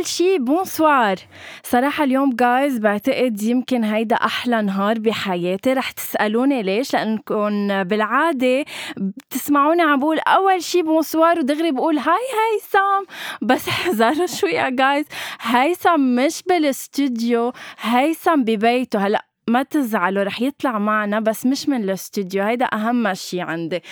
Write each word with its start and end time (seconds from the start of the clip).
أول 0.00 0.06
شي 0.08 0.38
bonsoir. 0.38 1.16
صراحة 1.62 2.04
اليوم 2.04 2.30
جايز 2.34 2.78
بعتقد 2.78 3.42
يمكن 3.42 3.84
هيدا 3.84 4.16
أحلى 4.16 4.62
نهار 4.62 4.98
بحياتي. 4.98 5.72
رح 5.72 5.90
تسألوني 5.90 6.62
ليش؟ 6.62 6.92
لأنكم 6.94 7.82
بالعادة 7.84 8.64
بتسمعوني 8.96 9.82
عم 9.82 10.00
بقول 10.00 10.18
أول 10.18 10.62
شي 10.62 10.82
bonsoir 10.82 11.38
ودغري 11.38 11.70
بقول 11.72 11.98
هاي 11.98 12.26
هيثم 12.40 13.12
بس 13.42 13.68
احذروا 13.74 14.26
شوي 14.26 14.50
يا 14.50 14.68
جايز 14.68 15.06
هيثم 15.40 16.00
مش 16.00 16.42
بالاستوديو 16.48 17.52
هيثم 17.80 18.42
ببيته. 18.44 19.06
هلأ 19.06 19.24
ما 19.48 19.62
تزعلوا 19.62 20.22
رح 20.22 20.40
يطلع 20.42 20.78
معنا 20.78 21.20
بس 21.20 21.46
مش 21.46 21.68
من 21.68 21.84
الاستوديو 21.84 22.42
هيدا 22.42 22.66
أهم 22.66 23.14
شي 23.14 23.40
عندي. 23.40 23.82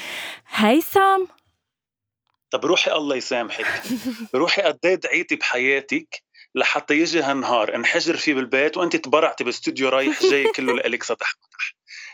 هيثم 0.55 1.38
طب 2.51 2.67
روحي 2.67 2.93
الله 2.93 3.17
يسامحك. 3.17 3.67
روحي 4.35 4.63
قد 4.63 4.79
إيه 4.85 4.95
دعيتي 4.95 5.37
بحياتك 5.37 6.23
لحتى 6.55 6.95
يجي 6.95 7.21
هالنهار 7.21 7.75
انحجر 7.75 8.17
فيه 8.17 8.35
بالبيت 8.35 8.77
وأنت 8.77 8.97
تبرعتي 8.97 9.45
باستوديو 9.45 9.89
رايح 9.89 10.23
جاي 10.23 10.45
كله 10.45 10.73
لإلك 10.73 11.03
سطح 11.03 11.35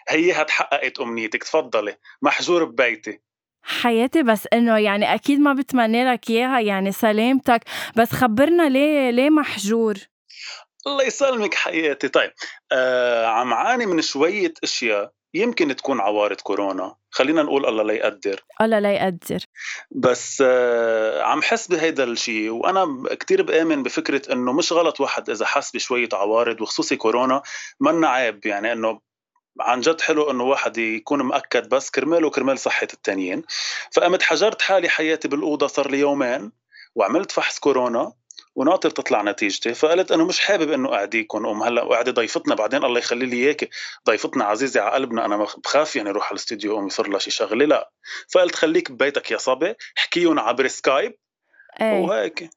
هي 0.08 0.32
هتحققت 0.32 1.00
أمنيتك 1.00 1.44
تفضلي. 1.44 1.96
محجور 2.22 2.64
ببيتي. 2.64 3.20
حياتي 3.62 4.22
بس 4.22 4.48
إنه 4.52 4.78
يعني 4.78 5.14
أكيد 5.14 5.40
ما 5.40 5.52
بتمنى 5.52 6.12
لك 6.12 6.30
إياها 6.30 6.60
يعني 6.60 6.92
سلامتك. 6.92 7.60
بس 7.96 8.12
خبرنا 8.12 8.68
ليه 8.68 9.10
ليه 9.10 9.30
محجور؟ 9.30 9.94
الله 10.86 11.04
يسلمك 11.04 11.54
حياتي. 11.54 12.08
طيب 12.08 12.32
آه 12.72 13.26
عم 13.26 13.54
عاني 13.54 13.86
من 13.86 14.02
شوية 14.02 14.54
أشياء. 14.62 15.12
يمكن 15.34 15.76
تكون 15.76 16.00
عوارض 16.00 16.40
كورونا. 16.40 16.94
خلينا 17.10 17.42
نقول 17.42 17.66
الله 17.66 17.82
لا 17.82 17.94
يقدر. 17.94 18.44
الله 18.60 18.78
لا 18.78 18.92
يقدر. 18.92 19.44
بس 19.90 20.42
آه 20.46 21.22
عم 21.22 21.42
حس 21.42 21.68
بهيدا 21.68 22.04
الشيء 22.04 22.50
وأنا 22.50 23.04
كتير 23.10 23.42
بآمن 23.42 23.82
بفكرة 23.82 24.32
إنه 24.32 24.52
مش 24.52 24.72
غلط 24.72 25.00
واحد 25.00 25.30
إذا 25.30 25.46
حس 25.46 25.70
بشوية 25.70 26.08
عوارض 26.12 26.60
وخصوصي 26.60 26.96
كورونا 26.96 27.42
منا 27.80 28.08
عيب. 28.08 28.46
يعني 28.46 28.72
إنه 28.72 29.00
عن 29.60 29.80
جد 29.80 30.00
حلو 30.00 30.30
إنه 30.30 30.44
واحد 30.44 30.78
يكون 30.78 31.22
مأكد 31.22 31.68
بس 31.68 31.90
كرماله 31.90 32.26
وكرمال 32.26 32.58
صحة 32.58 32.88
التانيين. 32.92 33.42
فقمت 33.92 34.22
حجرت 34.22 34.62
حالي 34.62 34.88
حياتي 34.88 35.28
بالأوضة 35.28 35.66
صار 35.66 35.90
لي 35.90 35.98
يومين 35.98 36.52
وعملت 36.94 37.32
فحص 37.32 37.58
كورونا. 37.58 38.12
وناطر 38.54 38.90
تطلع 38.90 39.22
نتيجتي. 39.22 39.74
فقلت 39.74 40.12
انه 40.12 40.24
مش 40.24 40.40
حابب 40.40 40.72
إنه 40.72 40.94
اعديكم 40.94 41.46
أم. 41.46 41.62
هلأ 41.62 41.82
وقعدي 41.82 42.10
ضيفتنا 42.10 42.54
بعدين 42.54 42.84
الله 42.84 42.98
يخلي 42.98 43.26
لي 43.26 43.36
اياك 43.36 43.68
ضيفتنا 44.06 44.44
عزيزة 44.44 44.80
على 44.80 44.94
قلبنا 44.94 45.24
أنا 45.24 45.36
بخاف 45.36 45.96
يعني 45.96 46.10
أروح 46.10 46.24
على 46.24 46.32
الاستديو 46.32 46.78
أم 46.78 46.86
يصير 46.86 47.08
لها 47.08 47.18
شي 47.18 47.30
شغلة 47.30 47.64
لا. 47.64 47.90
فقلت 48.32 48.54
خليك 48.54 48.92
ببيتك 48.92 49.30
يا 49.30 49.36
صبي 49.36 49.74
احكيهم 49.98 50.38
عبر 50.38 50.66
سكايب 50.66 51.14
إيه. 51.80 52.00
وهيك. 52.00 52.50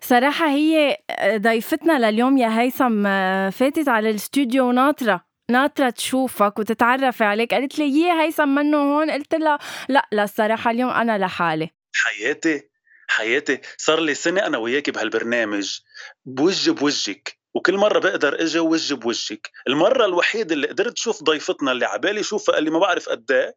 صراحة 0.00 0.48
هي 0.48 0.98
ضيفتنا 1.36 2.10
لليوم 2.10 2.38
يا 2.38 2.60
هيثم 2.60 3.04
فاتت 3.50 3.88
على 3.88 4.10
الاستوديو 4.10 4.68
وناطرة 4.68 5.24
ناطرة 5.50 5.90
تشوفك 5.90 6.58
وتتعرف 6.58 7.22
عليك. 7.22 7.54
قالت 7.54 7.78
لي 7.78 7.84
يي 7.84 8.12
هيثم 8.12 8.48
منه 8.48 8.78
هون؟ 8.78 9.10
قلت 9.10 9.34
لها 9.34 9.58
لا 9.88 10.08
لا 10.12 10.24
الصراحة 10.24 10.70
اليوم 10.70 10.90
أنا 10.90 11.18
لحالي. 11.18 11.70
حياتي. 11.94 12.71
حياتي 13.12 13.60
صار 13.76 14.00
لي 14.00 14.14
سنة 14.14 14.46
أنا 14.46 14.58
وياك 14.58 14.90
بهالبرنامج 14.90 15.78
بوجه 16.24 16.70
بوجهك 16.70 17.42
وكل 17.54 17.76
مرة 17.76 17.98
بقدر 17.98 18.42
إجي 18.42 18.58
وجه 18.58 18.94
بوجهك، 18.94 19.50
المرة 19.68 20.04
الوحيدة 20.04 20.54
اللي 20.54 20.66
قدرت 20.68 20.98
شوف 20.98 21.22
ضيفتنا 21.22 21.72
اللي 21.72 21.84
عبالي 21.84 22.22
شوفها 22.22 22.54
قال 22.54 22.64
لي 22.64 22.70
ما 22.70 22.78
بعرف 22.78 23.08
قد 23.08 23.30
إيه 23.30 23.56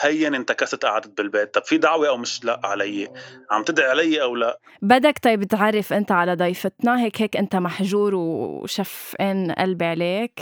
هين 0.00 0.34
انتكست 0.34 0.84
قعدت 0.84 1.08
بالبيت، 1.18 1.54
طب 1.54 1.64
في 1.64 1.78
دعوة 1.78 2.08
أو 2.08 2.16
مش 2.16 2.44
لا 2.44 2.60
علي؟ 2.64 3.12
عم 3.50 3.62
تدعي 3.62 3.90
علي 3.90 4.22
أو 4.22 4.36
لا؟ 4.36 4.60
بدك 4.82 5.18
طيب 5.22 5.44
تعرف 5.44 5.92
أنت 5.92 6.12
على 6.12 6.34
ضيفتنا 6.34 7.00
هيك 7.00 7.22
هيك 7.22 7.36
أنت 7.36 7.56
محجور 7.56 8.14
وشفقان 8.14 9.52
قلبي 9.52 9.84
عليك؟ 9.84 10.40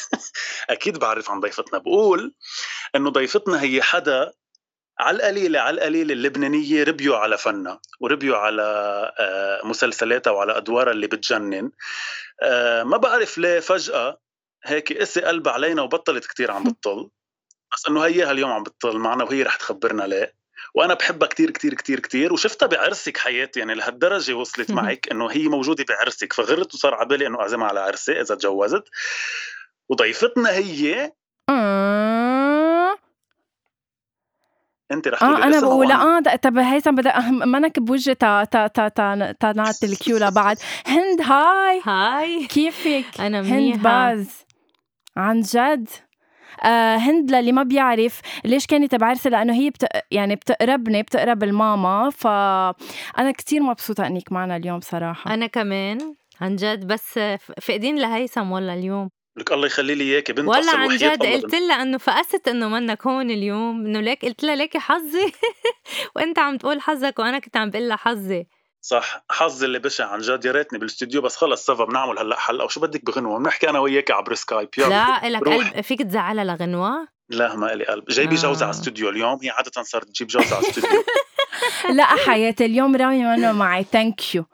أكيد 0.70 0.98
بعرف 0.98 1.30
عن 1.30 1.40
ضيفتنا، 1.40 1.78
بقول 1.78 2.34
إنه 2.96 3.10
ضيفتنا 3.10 3.62
هي 3.62 3.82
حدا 3.82 4.32
على 4.98 5.16
القليلة 5.16 5.60
على 5.60 5.74
القليلة 5.74 6.12
اللبنانية 6.12 6.84
ربيوا 6.84 7.16
على 7.16 7.38
فنها 7.38 7.80
وربيوا 8.00 8.36
على 8.36 8.62
آه، 9.18 9.66
مسلسلاتها 9.66 10.30
وعلى 10.30 10.56
أدوارها 10.56 10.92
اللي 10.92 11.06
بتجنن. 11.06 11.70
آه، 12.42 12.82
ما 12.82 12.96
بعرف 12.96 13.38
ليه 13.38 13.60
فجأة 13.60 14.20
هيك 14.64 14.92
قسي 14.92 15.20
قلب 15.20 15.48
علينا 15.48 15.82
وبطلت 15.82 16.26
كتير 16.26 16.50
عم 16.50 16.64
بتطل. 16.70 17.10
بس 17.72 17.88
إنه 17.88 18.00
هي 18.04 18.30
اليوم 18.30 18.50
عم 18.50 18.62
بتطل 18.62 18.98
معنا 18.98 19.24
وهي 19.24 19.42
رح 19.42 19.56
تخبرنا 19.56 20.02
ليه. 20.02 20.34
وأنا 20.74 20.94
بحبها 20.94 21.28
كتير 21.28 21.50
كتير 21.50 21.74
كتير 21.74 22.00
كتير 22.00 22.32
وشفتها 22.32 22.66
بعرسك 22.66 23.16
حياتي. 23.16 23.58
يعني 23.60 23.74
لهالدرجة 23.74 24.32
وصلت 24.32 24.70
معك 24.70 25.08
إنه 25.10 25.26
هي 25.30 25.48
موجودة 25.48 25.84
بعرسك. 25.88 26.32
فغرت 26.32 26.74
وصار 26.74 26.94
على 26.94 27.08
بالي 27.08 27.26
إنه 27.26 27.40
أعزمها 27.40 27.68
على 27.68 27.80
عرسي 27.80 28.20
إذا 28.20 28.34
تجوزت. 28.34 28.84
وضيفتنا 29.88 30.50
هي 30.50 31.12
آه. 31.48 32.15
انت 34.92 35.08
رح 35.08 35.22
آه 35.22 35.26
تقولي 35.26 35.44
أنا 35.44 35.56
اسمها 35.58 35.70
بقول 35.70 35.92
آه 35.92 36.20
طب 36.20 36.58
هيثم 36.58 36.94
بدك 36.94 37.14
منك 37.30 37.80
بوجه 37.80 38.12
تا 38.12 38.44
تا 38.44 38.66
تا 38.66 38.88
تا 38.88 39.32
تا 39.40 39.52
نعت 39.52 39.84
الكيو 39.84 40.18
لبعض 40.18 40.56
هند 40.86 41.20
هاي. 41.20 41.80
هاي. 41.84 42.46
كيفك؟ 42.46 43.20
هند 43.20 43.36
منيحة. 43.36 43.78
باز. 43.78 44.30
عن 45.16 45.40
جد؟ 45.40 45.88
آه 46.64 46.96
هند 46.96 47.30
للي 47.30 47.52
ما 47.52 47.62
بيعرف 47.62 48.20
ليش 48.44 48.66
كانت 48.66 48.94
بعرسي 48.94 49.28
لأنه 49.28 49.54
هي 49.54 49.70
بت... 49.70 49.86
يعني 50.10 50.34
بتقربني 50.34 51.02
بتقرب 51.02 51.42
الماما 51.42 52.10
فانا 52.10 53.32
كتير 53.38 53.62
مبسوطة 53.62 54.06
إنك 54.06 54.32
معنا 54.32 54.56
اليوم 54.56 54.80
صراحة. 54.80 55.34
أنا 55.34 55.46
كمان 55.46 55.98
عن 56.40 56.56
جد. 56.56 56.86
بس 56.86 57.20
فقدين 57.62 57.98
لهيثم 57.98 58.52
والله 58.52 58.74
اليوم. 58.74 59.08
لك 59.36 59.52
الله 59.52 59.66
يخلي 59.66 59.94
لي 59.94 60.04
اياك 60.04 60.30
بنت 60.30 60.48
والله 60.48 60.76
عن 60.76 60.96
جد 60.96 61.22
قلت 61.22 61.54
لها 61.54 61.82
إنه 61.82 61.98
فقست 61.98 62.48
إنه 62.48 62.68
منك 62.68 63.06
هون 63.06 63.30
اليوم 63.30 63.86
إنه 63.86 64.00
ليك 64.00 64.24
قلت 64.24 64.44
لها 64.44 64.56
ليكي 64.56 64.78
حظي؟ 64.78 65.32
وأنت 66.16 66.38
عم 66.38 66.56
تقول 66.58 66.80
حظك 66.80 67.18
وأنا 67.18 67.38
كنت 67.38 67.56
عم 67.56 67.70
بقول 67.70 67.88
لها 67.88 67.96
حظي. 67.96 68.46
صح 68.80 69.24
حظي 69.30 69.66
اللي 69.66 69.78
بشع 69.78 70.06
عن 70.06 70.18
جد 70.18 70.44
يا 70.44 70.52
ريتني 70.52 70.78
بالاستوديو 70.78 71.20
بس 71.20 71.36
خلص 71.36 71.66
ça 71.66 71.75
va 71.75 71.84
بنعمل 71.84 72.18
هلأ 72.18 72.38
حلقة. 72.40 72.64
وشو 72.64 72.80
بدك 72.80 73.04
بغنوة؟ 73.04 73.38
بنحكي 73.38 73.70
أنا 73.70 73.78
وياك 73.78 74.10
عبر 74.10 74.34
سكايب. 74.34 74.68
يلا 74.78 74.88
لا 74.88 75.28
لك. 75.28 75.48
قلب. 75.48 75.80
فيك 75.80 76.02
تزعلها 76.02 76.44
لغنوة؟ 76.44 77.08
لا 77.28 77.56
ما 77.56 77.72
إلي 77.72 77.84
قلب. 77.84 78.04
جايبي 78.04 78.36
آه. 78.36 78.38
جوزة 78.38 78.66
على 78.66 78.74
الاستوديو 78.74 79.08
اليوم 79.08 79.38
هي 79.42 79.50
عادة 79.50 79.82
صارت 79.82 80.08
تجيب 80.08 80.28
جوزة 80.28 80.56
على 80.56 80.64
الاستوديو. 80.64 81.04
لا 81.92 82.04
حياتي 82.04 82.64
اليوم 82.64 82.96
رامي 82.96 83.24
منه 83.24 83.52
معي. 83.52 83.84
thank 83.92 84.34
you 84.34 84.44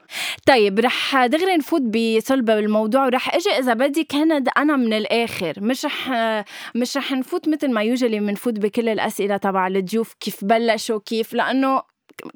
طيب 0.47 0.79
رح 0.79 1.25
دغري 1.25 1.57
نفوت 1.57 1.81
بصلب 1.81 2.49
الموضوع 2.49 3.05
ورح 3.05 3.35
إجي 3.35 3.49
إذا 3.49 3.73
بدك 3.73 4.15
هند 4.15 4.49
أنا 4.57 4.75
من 4.75 4.93
الآخر. 4.93 5.53
مش 5.57 5.85
رح 5.85 6.09
مش 6.75 6.97
رح 6.97 7.11
نفوت 7.11 7.49
مثل 7.49 7.71
ما 7.71 7.81
يوجلي 7.81 8.19
بنفوت 8.19 8.53
بكل 8.53 8.89
الأسئلة 8.89 9.37
تبع 9.37 9.67
الضيوف 9.67 10.13
كيف 10.13 10.45
بلشوا 10.45 10.99
كيف؟ 11.05 11.33
لأنه 11.33 11.81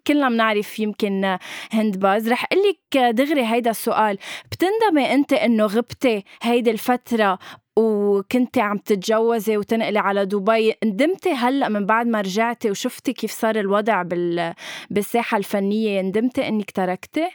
كلنا 0.08 0.30
بنعرف 0.30 0.80
يمكن 0.80 1.38
هند 1.72 1.98
باز. 2.00 2.30
رح 2.30 2.46
أقول 2.52 2.64
لك 2.70 2.98
دغري 2.98 3.46
هيدا 3.46 3.72
السؤال. 3.72 4.18
بتندمي 4.52 5.14
أنت 5.14 5.34
إنه 5.34 5.66
غبتي 5.66 6.24
هيدي 6.42 6.72
الفترة 6.72 7.40
وكنتي 7.78 8.62
عم 8.62 8.78
تتجوزي 8.78 9.58
وتنقلي 9.58 10.00
على 10.00 10.26
دبي 10.26 10.74
ندمتي 10.86 11.32
هلأ 11.34 11.70
من 11.70 11.86
بعد 11.86 12.08
ما 12.08 12.22
رجعتي 12.22 12.72
وشفتي 12.72 13.14
كيف 13.14 13.32
صار 13.32 13.60
الوضع 13.60 14.02
بال... 14.02 14.54
بالساحة 14.90 15.38
الفنية 15.38 16.02
ندمتي 16.02 16.48
إنك 16.48 16.72
تركتي؟ 16.72 17.30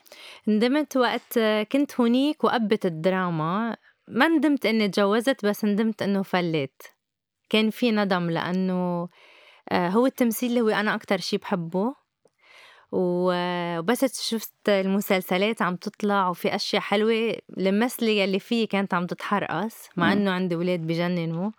ندمت 0.49 0.97
وقت 0.97 1.39
كنت 1.73 2.00
هونيك 2.00 2.44
وقبت 2.44 2.87
الدراما. 2.87 3.77
ما 4.09 4.29
ندمت 4.29 4.67
إني 4.67 4.89
تجوزت 4.89 5.47
بس 5.47 5.65
ندمت 5.65 6.03
إنه 6.03 6.23
فلت 6.23 6.83
كان 7.50 7.71
في 7.71 7.91
ندم 7.91 8.31
لأنه 8.31 9.09
آه، 9.73 9.89
هو 9.89 10.06
التمثيل 10.06 10.49
اللي 10.50 10.61
هو 10.61 10.69
أنا 10.69 10.94
أكتر 10.94 11.19
شي 11.19 11.37
بحبه. 11.37 12.02
وبس 12.93 14.29
شفت 14.29 14.69
المسلسلات 14.69 15.62
عم 15.62 15.77
تطلع 15.77 16.29
وفي 16.29 16.55
أشياء 16.55 16.83
حلوة. 16.83 17.37
الممثله 17.59 18.11
يلي 18.11 18.39
فيه 18.39 18.69
كانت 18.69 18.94
عم 18.94 19.06
تتحرقص 19.06 19.89
مع. 19.97 20.12
إنه 20.12 20.31
عندي 20.31 20.56
ولاد 20.56 20.81
بجننوا. 20.81 21.50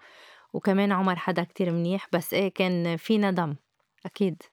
وكمان 0.54 0.92
عمر 0.92 1.16
حدا 1.16 1.44
كتير 1.44 1.72
منيح 1.72 2.08
بس 2.12 2.34
إيه 2.34 2.54
كان 2.54 2.98
في 2.98 3.18
ندم 3.18 3.56
أكيد. 4.06 4.44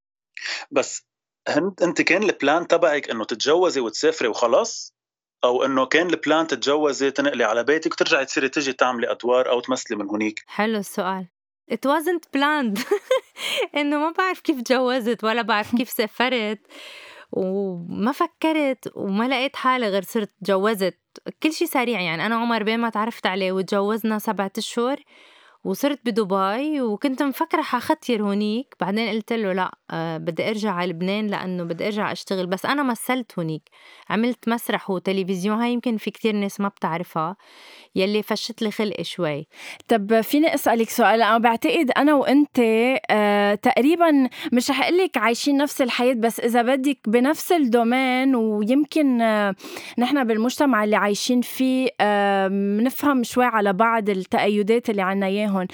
بس 0.70 1.06
هند 1.48 1.82
أنت 1.82 2.02
كان 2.02 2.22
ال 2.22 2.31
plan 2.31 2.66
تبعك 2.66 3.10
إنه 3.10 3.24
تتجوزي 3.24 3.80
وتسافري 3.80 4.28
وخلص؟ 4.28 4.94
أو 5.44 5.64
إنه 5.64 5.86
كان 5.86 6.10
ال 6.10 6.18
plan 6.18 6.46
تتجوزي 6.46 7.10
تنقلي 7.10 7.44
على 7.44 7.64
بيتك 7.64 7.92
وترجعي 7.92 8.24
تصيري 8.24 8.48
تجي 8.48 8.72
تعملي 8.72 9.10
أدوار 9.10 9.48
أو 9.48 9.60
تمثلي 9.60 9.96
من 9.96 10.08
هونيك؟ 10.08 10.44
حلو 10.46 10.78
السؤال. 10.78 11.26
It 11.72 11.86
wasn't 11.86 12.24
planned. 12.36 12.78
انه 13.76 13.98
ما 13.98 14.12
بعرف 14.18 14.40
كيف 14.40 14.60
تجوزت 14.60 15.24
ولا 15.24 15.42
بعرف 15.42 15.74
كيف 15.78 15.90
سافرت 15.90 16.60
وما 17.32 18.12
فكرت 18.12 18.92
وما 18.94 19.28
لقيت 19.28 19.56
حالي 19.56 19.88
غير 19.88 20.02
صرت 20.02 20.30
تجوزت 20.44 20.98
كل 21.42 21.52
شيء 21.52 21.68
سريع 21.68 22.00
يعني. 22.00 22.26
أنا 22.26 22.34
عمر 22.34 22.62
بين 22.62 22.80
ما 22.80 22.90
تعرفت 22.90 23.26
عليه 23.26 23.52
وتجوزنا 23.52 24.18
سبعة 24.18 24.52
أشهر 24.58 25.00
وصرت 25.64 26.00
بدبي 26.04 26.80
وكنت 26.80 27.22
مفكرة 27.22 27.62
حختير 27.62 28.22
هونيك. 28.22 28.74
بعدين 28.80 29.08
قلت 29.08 29.32
له 29.32 29.52
لا 29.52 29.74
آه 29.90 30.16
بدي 30.18 30.48
أرجع 30.48 30.70
على 30.72 30.90
لبنان 30.90 31.26
لأنه 31.26 31.64
بدي 31.64 31.86
أرجع 31.86 32.12
أشتغل. 32.12 32.46
بس 32.46 32.66
أنا 32.66 32.82
مثلت 32.82 33.38
هونيك. 33.38 33.62
عملت 34.10 34.48
مسرح 34.48 34.90
وتلفزيون. 34.90 35.58
هاي 35.58 35.72
يمكن 35.72 35.96
في 35.96 36.10
كتير 36.10 36.34
ناس 36.34 36.60
ما 36.60 36.68
بتعرفها. 36.68 37.36
يلي 37.94 38.22
فشت 38.22 38.62
لي 38.62 38.70
خلقي 38.70 39.04
شوي. 39.04 39.46
طب 39.88 40.20
فيني 40.20 40.54
أسألك 40.54 40.90
سؤال؟ 40.90 41.22
أنا 41.22 41.38
بعتقد 41.38 41.90
أنا 41.96 42.14
وأنت 42.14 42.58
آه 43.10 43.54
تقريبا 43.54 44.28
مش 44.52 44.70
رح 44.70 44.82
أقول 44.82 44.98
لك 44.98 45.16
عايشين 45.16 45.56
نفس 45.56 45.82
الحياة 45.82 46.14
بس 46.14 46.40
إذا 46.40 46.62
بدك 46.62 46.98
بنفس 47.06 47.52
ال 47.52 47.62
domaine 47.63 48.34
ويمكن 48.34 49.20
آه 49.20 49.54
نحن 49.98 50.24
بالمجتمع 50.24 50.84
اللي 50.84 50.96
عايشين 50.96 51.40
فيه 51.40 51.88
بنفهم 52.48 53.22
شوي 53.22 53.44
على 53.44 53.72
بعض 53.72 54.10
التقاليد 54.10 54.90
اللي 54.90 55.02
عنا 55.02 55.28
اياهم 55.50 55.66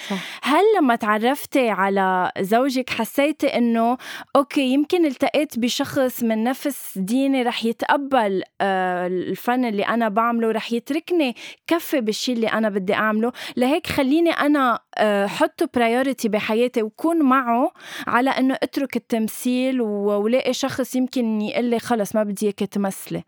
هل 0.43 0.64
لما 0.78 0.96
تعرفتي 0.96 1.70
على 1.70 2.32
زوجك 2.40 2.90
حسيتي 2.90 3.46
إنه 3.46 3.99
okay 4.37 4.61
يمكن 4.61 5.06
التقيت 5.06 5.58
بشخص 5.58 6.23
من 6.23 6.44
نفس 6.44 6.99
ديني 6.99 7.43
رح 7.43 7.64
يتقبل 7.64 8.43
آه 8.61 9.06
الفن 9.06 9.64
اللي 9.64 9.82
أنا 9.82 10.08
بعمله 10.08 10.50
رح 10.50 10.73
يتركني 10.73 11.34
كفي 11.67 12.00
بالشيء 12.00 12.34
اللي 12.34 12.46
أنا 12.46 12.69
بدي 12.69 12.94
أعمله؟ 12.94 13.32
لهيك 13.56 13.87
خليني 13.87 14.31
أنا 14.31 14.78
آه 14.99 15.26
حطه 15.26 15.69
برايورتي 15.75 16.29
بحياتي 16.29 16.82
وكون 16.82 17.22
معه 17.22 17.70
على 18.06 18.31
إنه 18.31 18.55
أترك 18.62 18.96
التمثيل 18.96 19.81
ولاقي 19.81 20.52
شخص 20.52 20.94
يمكن 20.94 21.40
يقول 21.40 21.64
لي 21.64 21.79
خلص 21.79 22.14
ما 22.14 22.22
بدي 22.22 22.46
اياك 22.46 22.58
تمثلي. 22.58 23.22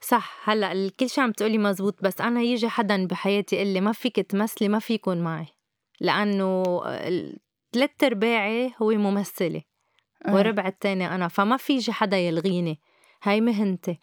صح. 0.00 0.50
هلأ 0.50 0.90
كل 1.00 1.10
شيء 1.10 1.24
عم 1.24 1.32
تقولي 1.32 1.58
مزبوط 1.58 2.02
بس 2.02 2.20
أنا 2.20 2.42
يجي 2.42 2.68
حدا 2.68 3.06
بحياتي 3.06 3.56
يقول 3.56 3.68
لي 3.68 3.80
ما 3.80 3.92
فيك 3.92 4.16
تمثلي 4.20 4.68
ما 4.68 4.78
في 4.78 4.94
يكون 4.94 5.18
معي. 5.18 5.57
لأنه 6.00 6.62
ثلاث 7.72 8.04
أرباعي 8.04 8.72
هو 8.82 8.90
ممثلة 8.90 9.62
آه. 10.26 10.34
وربع 10.34 10.66
التاني 10.66 11.14
أنا 11.14 11.28
فما 11.28 11.56
في 11.56 11.92
حدا 11.92 12.16
يلغيني. 12.16 12.80
هاي 13.22 13.40
مهنتي. 13.40 13.98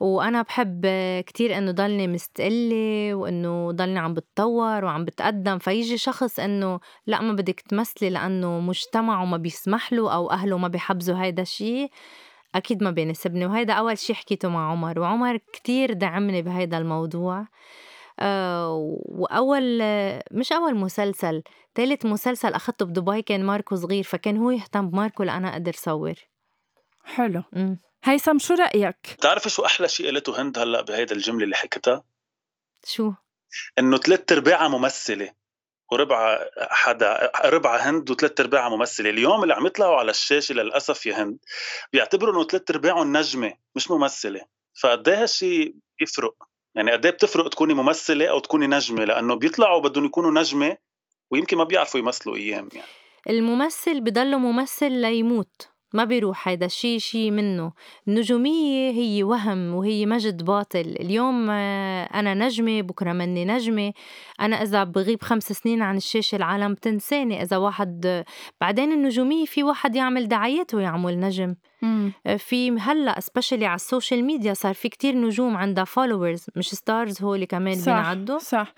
وأنا 0.00 0.42
بحب 0.42 0.86
كتير 1.26 1.58
إنه 1.58 1.70
ضلني 1.72 2.08
مستقلة 2.08 3.14
وإنه 3.14 3.72
ضلني 3.72 3.98
عم 3.98 4.14
بتطور 4.14 4.84
وعم 4.84 5.04
بتقدم. 5.04 5.58
فيجي 5.58 5.98
شخص 5.98 6.40
إنه 6.40 6.80
لا 7.06 7.20
ما 7.20 7.32
بدك 7.32 7.60
تمثلي 7.60 8.10
لأنه 8.10 8.60
مجتمعه 8.60 9.24
ما 9.24 9.36
بيسمح 9.36 9.92
له 9.92 10.14
أو 10.14 10.30
أهله 10.30 10.58
ما 10.58 10.68
بيحبزوا 10.68 11.22
هيدا 11.22 11.42
الشيء 11.42 11.90
أكيد 12.54 12.82
ما 12.82 12.90
بيناسبني. 12.90 13.46
وهيدا 13.46 13.72
أول 13.72 13.98
شي 13.98 14.14
حكيته 14.14 14.48
مع 14.48 14.70
عمر. 14.70 14.98
وعمر 14.98 15.36
كتير 15.52 15.92
دعمني 15.92 16.42
بهيدا 16.42 16.78
الموضوع. 16.78 17.40
آه 17.40 17.46
وأول 18.20 19.78
مش 20.30 20.52
أول 20.52 20.74
مسلسل 20.74 21.42
تالت 21.74 22.06
مسلسل 22.06 22.52
أخدته 22.52 22.86
بدبي 22.86 23.22
كان 23.22 23.44
ماركو 23.44 23.76
صغير 23.76 24.04
فكان 24.04 24.36
هو 24.36 24.50
يهتم 24.50 24.90
بماركو 24.90 25.22
لأنا 25.22 25.52
أقدر 25.52 25.72
صور 25.72 26.14
حلو 27.04 27.42
م. 27.52 27.76
هيثم 28.04 28.38
شو 28.38 28.54
رأيك؟ 28.54 29.14
بتعرفي 29.18 29.50
شو 29.50 29.64
أحلى 29.64 29.88
شيء 29.88 30.06
قالته 30.06 30.42
هند 30.42 30.58
هلأ 30.58 30.80
بهيدا 30.80 31.14
الجملة 31.14 31.44
اللي 31.44 31.56
حكتها؟ 31.56 32.04
شو؟ 32.84 33.12
إنه 33.78 33.96
ثلاث 33.96 34.32
أرباعها 34.32 34.68
ممثلة 34.68 35.32
وربع 35.92 36.46
حدا 36.70 37.30
ربع 37.44 37.76
هند 37.76 38.10
وثلاث 38.10 38.40
أرباعها 38.40 38.68
ممثلة، 38.68 39.10
اليوم 39.10 39.42
اللي 39.42 39.54
عم 39.54 39.66
يطلعوا 39.66 39.96
على 39.96 40.10
الشاشة 40.10 40.52
للأسف 40.52 41.06
يا 41.06 41.22
هند 41.22 41.38
بيعتبروا 41.92 42.34
إنه 42.34 42.44
ثلاث 42.44 42.70
أرباعهم 42.70 43.16
نجمة 43.16 43.52
مش 43.76 43.90
ممثلة، 43.90 44.40
فقد 44.82 45.08
إيه 45.08 45.22
هالشيء 45.22 45.74
بيفرق، 45.98 46.34
يعني 46.74 46.92
قد 46.92 47.06
إيه 47.06 47.12
بتفرق 47.12 47.48
تكوني 47.48 47.74
ممثلة 47.74 48.26
أو 48.26 48.38
تكوني 48.38 48.66
نجمة؟ 48.66 49.04
لأنه 49.04 49.34
بيطلعوا 49.34 49.80
بدهم 49.80 50.04
يكونوا 50.04 50.30
نجمة 50.30 50.76
ويمكن 51.30 51.56
ما 51.56 51.64
بيعرفوا 51.64 52.00
يمثلوا 52.00 52.36
أيام 52.36 52.68
يعني. 52.72 52.86
الممثل 53.30 54.00
بضله 54.00 54.38
ممثل 54.38 54.92
ليموت. 54.92 55.69
ما 55.92 56.04
بيروح 56.04 56.48
هيدا 56.48 56.66
الشيء 56.66 56.98
شيء 56.98 57.30
منه. 57.30 57.72
النجومية 58.08 58.90
هي 58.90 59.22
وهم 59.22 59.74
وهي 59.74 60.06
مجد 60.06 60.44
باطل. 60.44 60.80
اليوم 61.00 61.50
آه، 61.50 62.04
أنا 62.04 62.34
نجمة 62.34 62.80
بكرة 62.80 63.12
مني 63.12 63.44
نجمة. 63.44 63.92
أنا 64.40 64.62
إذا 64.62 64.84
بغيب 64.84 65.22
خمس 65.22 65.52
سنين 65.52 65.82
عن 65.82 65.96
الشاشة 65.96 66.36
العالم 66.36 66.74
تنساني 66.74 67.42
إذا 67.42 67.56
واحد 67.56 68.24
بعدين 68.60 68.92
النجومية 68.92 69.44
في 69.44 69.62
واحد 69.62 69.96
يعمل 69.96 70.28
دعايات 70.28 70.74
ويعمل 70.74 71.20
نجم. 71.20 71.54
مم. 71.82 72.12
آه، 72.26 72.36
في 72.36 72.70
هلأ 72.70 73.20
specially 73.20 73.66
على 73.66 73.74
السوشيال 73.74 74.24
ميديا 74.24 74.54
صار 74.54 74.74
في 74.74 74.88
كتير 74.88 75.16
نجوم 75.16 75.56
عندها 75.56 75.84
followers 75.84 76.46
مش 76.56 76.68
stars 76.70 77.22
هو 77.22 77.34
اللي 77.34 77.46
كمان 77.46 77.74
صح 77.74 77.84
بينعدوا. 77.84 78.38
صح. 78.38 78.74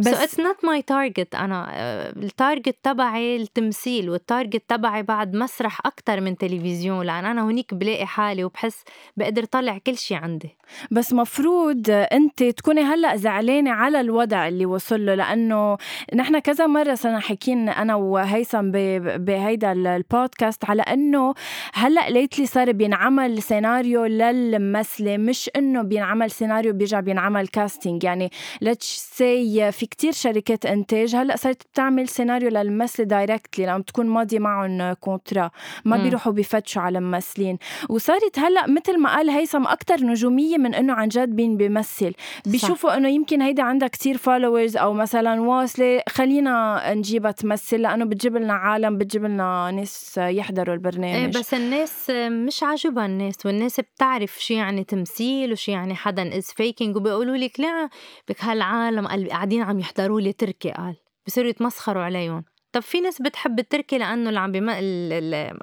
بس 0.00 0.14
it's 0.24 0.38
not 0.38 0.66
my 0.66 0.80
target. 0.80 1.34
أنا 1.34 1.66
آه، 1.70 2.10
ال 2.10 2.19
target 2.19 2.76
تبعي 2.82 3.36
التمثيل 3.36 4.10
وال 4.10 4.23
target 4.23 4.62
تبعي 4.68 5.02
بعد 5.02 5.34
مسرح 5.34 5.86
أكتر 5.86 6.20
من 6.20 6.36
تلفزيون 6.36 7.06
لأن 7.06 7.24
أنا 7.24 7.42
هونيك 7.42 7.74
بلاقي 7.74 8.06
حالي 8.06 8.44
وبحس 8.44 8.84
بقدر 9.16 9.44
طلع 9.44 9.78
كل 9.78 9.96
شي 9.96 10.14
عندي. 10.14 10.56
بس 10.90 11.12
مفروض 11.12 11.90
أنت 11.90 12.42
تكوني 12.42 12.80
هلأ 12.80 13.16
زعلانة 13.16 13.70
على 13.70 14.00
الوضع 14.00 14.48
اللي 14.48 14.66
وصل 14.66 15.06
له 15.06 15.14
لأنه 15.14 15.76
نحن 16.14 16.38
كذا 16.38 16.66
مرة 16.66 16.94
صرنا 16.94 17.20
حكين 17.20 17.68
أنا 17.68 17.94
وهيثم 17.94 18.70
بهيدا 19.16 19.72
البودكاست 19.72 20.64
على 20.64 20.82
أنه 20.82 21.34
هلأ 21.74 22.10
lately 22.10 22.46
صار 22.46 22.72
بينعمل 22.72 23.42
سيناريو 23.42 24.04
للممثلة 24.04 25.16
مش 25.16 25.50
أنه 25.56 25.82
بينعمل 25.82 26.30
سيناريو 26.30 26.72
بيرجع 26.72 27.00
بينعمل 27.00 27.48
casting 27.48 28.04
يعني 28.04 28.30
let's 28.60 29.10
say 29.16 29.72
في 29.72 29.86
كتير 29.90 30.12
شركات 30.12 30.66
إنتاج. 30.66 31.16
هلأ 31.16 31.36
صارت 31.36 31.62
بتعمل 31.72 32.08
سيناريو 32.08 32.48
للممثله 32.48 33.06
directly 33.06 33.66
لما 33.66 33.82
تكون 33.82 34.06
ماضية 34.06 34.38
معهم 34.38 34.92
contrat 34.92 35.50
ما 35.84 35.96
م. 35.96 36.02
بيروحوا 36.02 36.32
بيفتشوا 36.32 36.82
على 36.82 37.00
ممثلين 37.00 37.58
وصارت 37.88 38.38
هلأ 38.38 38.66
مثل 38.66 38.98
ما 38.98 39.16
قال 39.16 39.30
هيثم 39.30 39.66
أكثر 39.66 40.04
نجومية 40.04 40.58
من 40.58 40.74
إنه 40.74 40.92
عن 40.92 41.08
جد 41.08 41.36
بين 41.36 41.56
بيمثل. 41.56 42.12
بيشوفوا 42.46 42.96
إنه 42.96 43.08
يمكن 43.08 43.42
هيدا 43.42 43.62
عندها 43.62 43.88
كتير 43.88 44.16
followers 44.16 44.76
أو 44.76 44.92
مثلا 44.92 45.40
واصلة. 45.40 46.02
خلينا 46.08 46.82
نجيبها 46.94 47.30
تمثل 47.30 47.80
لأنه 47.80 48.04
بتجيب 48.04 48.36
لنا 48.36 48.52
عالم 48.52 48.98
بتجيب 48.98 49.24
لنا 49.24 49.70
ناس 49.70 50.18
يحضروا 50.18 50.74
البرنامج. 50.74 51.36
إيه 51.36 51.40
بس 51.40 51.54
الناس 51.54 52.10
مش 52.10 52.62
عاجبها 52.62 53.06
الناس 53.06 53.46
والناس 53.46 53.80
بتعرف 53.80 54.38
شو 54.40 54.54
يعني 54.54 54.84
تمثيل 54.84 55.52
وشو 55.52 55.72
يعني 55.72 55.94
حدا 55.94 56.38
is 56.38 56.46
faking 56.56 56.96
وبيقولوا 56.96 57.36
لك 57.36 57.60
لا 57.60 57.88
بك 58.28 58.44
هالعالم 58.44 59.06
قاعدين 59.06 59.62
عم 59.70 59.80
يحضروا 59.80 60.20
لي 60.20 60.32
تركي 60.32 60.70
قال. 60.70 60.96
بصيروا 61.26 61.50
يتمسخروا 61.50 62.02
عليهم. 62.02 62.44
طب 62.72 62.80
في 62.80 63.00
ناس 63.00 63.22
بتحب 63.22 63.58
التركي 63.58 63.98
لأنه 63.98 64.28
اللي 64.28 64.40
عم 64.40 64.52
بم... 64.52 64.68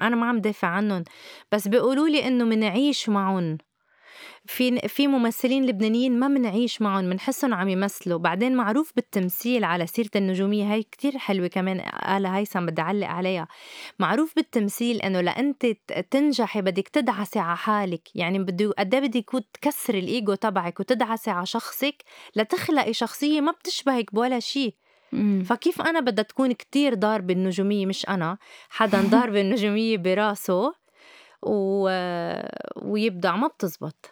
أنا 0.00 0.16
ما 0.16 0.26
عم 0.26 0.38
دافع 0.38 0.68
عنهم. 0.68 1.04
بس 1.52 1.68
بيقولوا 1.68 2.08
لي 2.08 2.26
إنه 2.26 2.44
منعيش 2.44 3.08
معهم. 3.08 3.58
في 4.48 4.88
في 4.88 5.06
ممثلين 5.06 5.66
لبنانيين 5.66 6.18
ما 6.18 6.28
منعيش 6.28 6.82
معهم 6.82 7.10
بنحسهم 7.10 7.54
عم 7.54 7.68
يمثلوا. 7.68 8.18
بعدين 8.18 8.56
معروف 8.56 8.92
بالتمثيل 8.96 9.64
على 9.64 9.86
سيرة 9.86 10.10
النجومية 10.16 10.72
هاي 10.72 10.82
كتير 10.82 11.18
حلوة 11.18 11.46
كمان 11.46 11.80
قالها 11.80 12.36
هيثم 12.38 12.66
بدي 12.66 12.82
أعلق 12.82 13.06
عليها. 13.06 13.48
معروف 13.98 14.34
بالتمثيل 14.36 15.00
إنه 15.00 15.20
لأنت 15.20 15.66
تنجحي 16.10 16.62
بدك 16.62 16.88
تدعسي 16.88 17.38
على 17.38 17.56
حالك. 17.56 18.08
يعني 18.14 18.38
بده 18.38 18.72
قد 18.78 18.94
إيه 18.94 19.00
بدك 19.00 19.30
تكسر 19.54 19.94
الإيجو 19.94 20.34
تبعك 20.34 20.80
وتدعسي 20.80 21.30
على 21.30 21.46
شخصك 21.46 22.04
لتخلقي 22.36 22.92
شخصية 22.92 23.40
ما 23.40 23.52
بتشبهك 23.52 24.14
بولا 24.14 24.40
شيء 24.40 24.74
فكيف 25.44 25.82
أنا 25.82 26.00
بدها 26.00 26.24
تكون 26.24 26.52
كتير 26.52 26.94
ضاربة 26.94 27.34
النجومية 27.34 27.86
مش 27.86 28.08
أنا. 28.08 28.38
حدا 28.68 29.00
ضاربة 29.00 29.40
النجومية 29.46 29.96
براسه 29.96 30.74
و... 31.42 31.88
ويبدع 32.76 33.36
ما 33.36 33.46
بتزبط. 33.46 34.10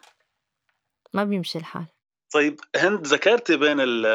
ما 1.17 1.25
بيمشي 1.25 1.59
الحال. 1.59 1.85
طيب 2.33 2.61
هند 2.77 3.07
ذكرتي 3.07 3.57
بين 3.57 3.77
ال 3.81 4.07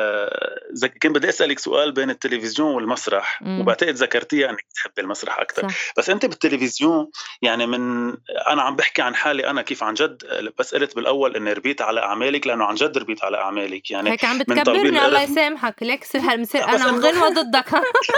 زك... 0.72 0.94
كان 0.94 1.14
بدي 1.14 1.30
أسألك 1.30 1.60
سؤال 1.60 1.92
بين 1.92 2.10
التلفزيون 2.10 2.76
والمسرح 2.76 3.42
مم. 3.42 3.60
وبعتقد 3.60 3.94
ذكرتيها 3.94 4.50
إنك 4.50 4.66
تحبي 4.76 5.02
المسرح 5.02 5.40
أكثر. 5.40 5.68
بس 5.98 6.10
أنت 6.10 6.26
بالتلفزيون 6.26 7.08
يعني 7.42 7.68
من 7.68 8.10
أنا 8.48 8.62
عم 8.62 8.76
بحكي 8.76 9.02
عن 9.02 9.16
حالي 9.16 9.48
أنا 9.50 9.62
كيف 9.62 9.84
عن 9.84 9.94
جد 9.94 10.24
بس 10.60 10.76
قلت 10.76 10.96
بالأول 10.96 11.36
إني 11.36 11.54
ربيت 11.54 11.82
على 11.82 12.00
أعمالك 12.00 12.48
لأنه 12.48 12.66
عن 12.66 12.76
جد 12.76 12.98
ربيت 12.98 13.24
على 13.24 13.38
أعمالك. 13.38 13.92
يعني 13.92 14.12
هيك 14.12 14.26
عم 14.26 14.38
بتكبرني 14.38 15.06
الله 15.06 15.22
يسامحك. 15.22 15.84
ليك 15.84 16.16
هالمسير 16.16 16.64
أنا 16.64 16.86
غنوه 16.86 17.30
ضدك 17.30 17.70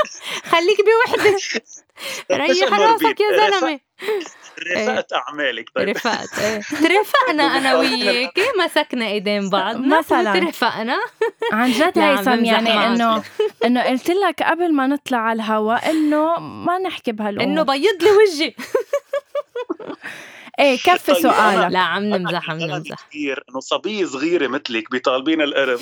خليك 0.52 0.78
بوحدة. 0.86 1.38
ريح 2.44 2.74
راسك 2.74 3.20
يا 3.20 3.50
زلمة. 3.50 3.80
رفقت 4.72 5.14
أعمالك 5.14 5.70
طيب. 5.76 5.90
رفقت 5.90 6.40
إيه. 6.40 6.60
ترافقنا 6.62 7.44
أنا 7.44 7.76
وياك. 7.80 8.40
مسكنا 8.66 9.08
إيدين 9.08 9.50
بعض. 9.50 9.76
مثلا. 10.00 10.40
ترافقنا 10.40 10.98
عن 11.52 11.72
جد 11.72 12.00
هيثم 12.00 12.46
يعني 12.46 12.88
انه 12.88 13.24
إنه 13.66 13.84
قلت 13.84 14.10
لك 14.10 14.44
قبل 14.44 14.74
ما 14.74 14.88
نطلع 14.88 15.18
على 15.18 15.36
الهواء 15.44 15.90
إنه 15.92 16.40
ما 16.40 16.78
نحكي 16.80 17.12
بهالأمور. 17.12 17.44
إنه 17.52 17.64
بيض 17.64 18.04
لي 18.04 18.10
وجهي. 18.12 18.54
إيه 20.60 20.78
كفي 20.78 21.14
طيب، 21.14 21.22
سؤالك. 21.24 21.72
لا 21.72 21.80
عم 21.80 22.04
أنا 22.04 22.18
نمزح 22.18 22.50
عم 22.50 22.58
نمزح. 22.58 22.96
كتير 23.10 23.44
إنه 23.50 23.60
صبيه 23.60 24.06
صغيره 24.06 24.48
مثلك 24.48 24.92
بيطالبين 24.92 25.42
القرب 25.42 25.80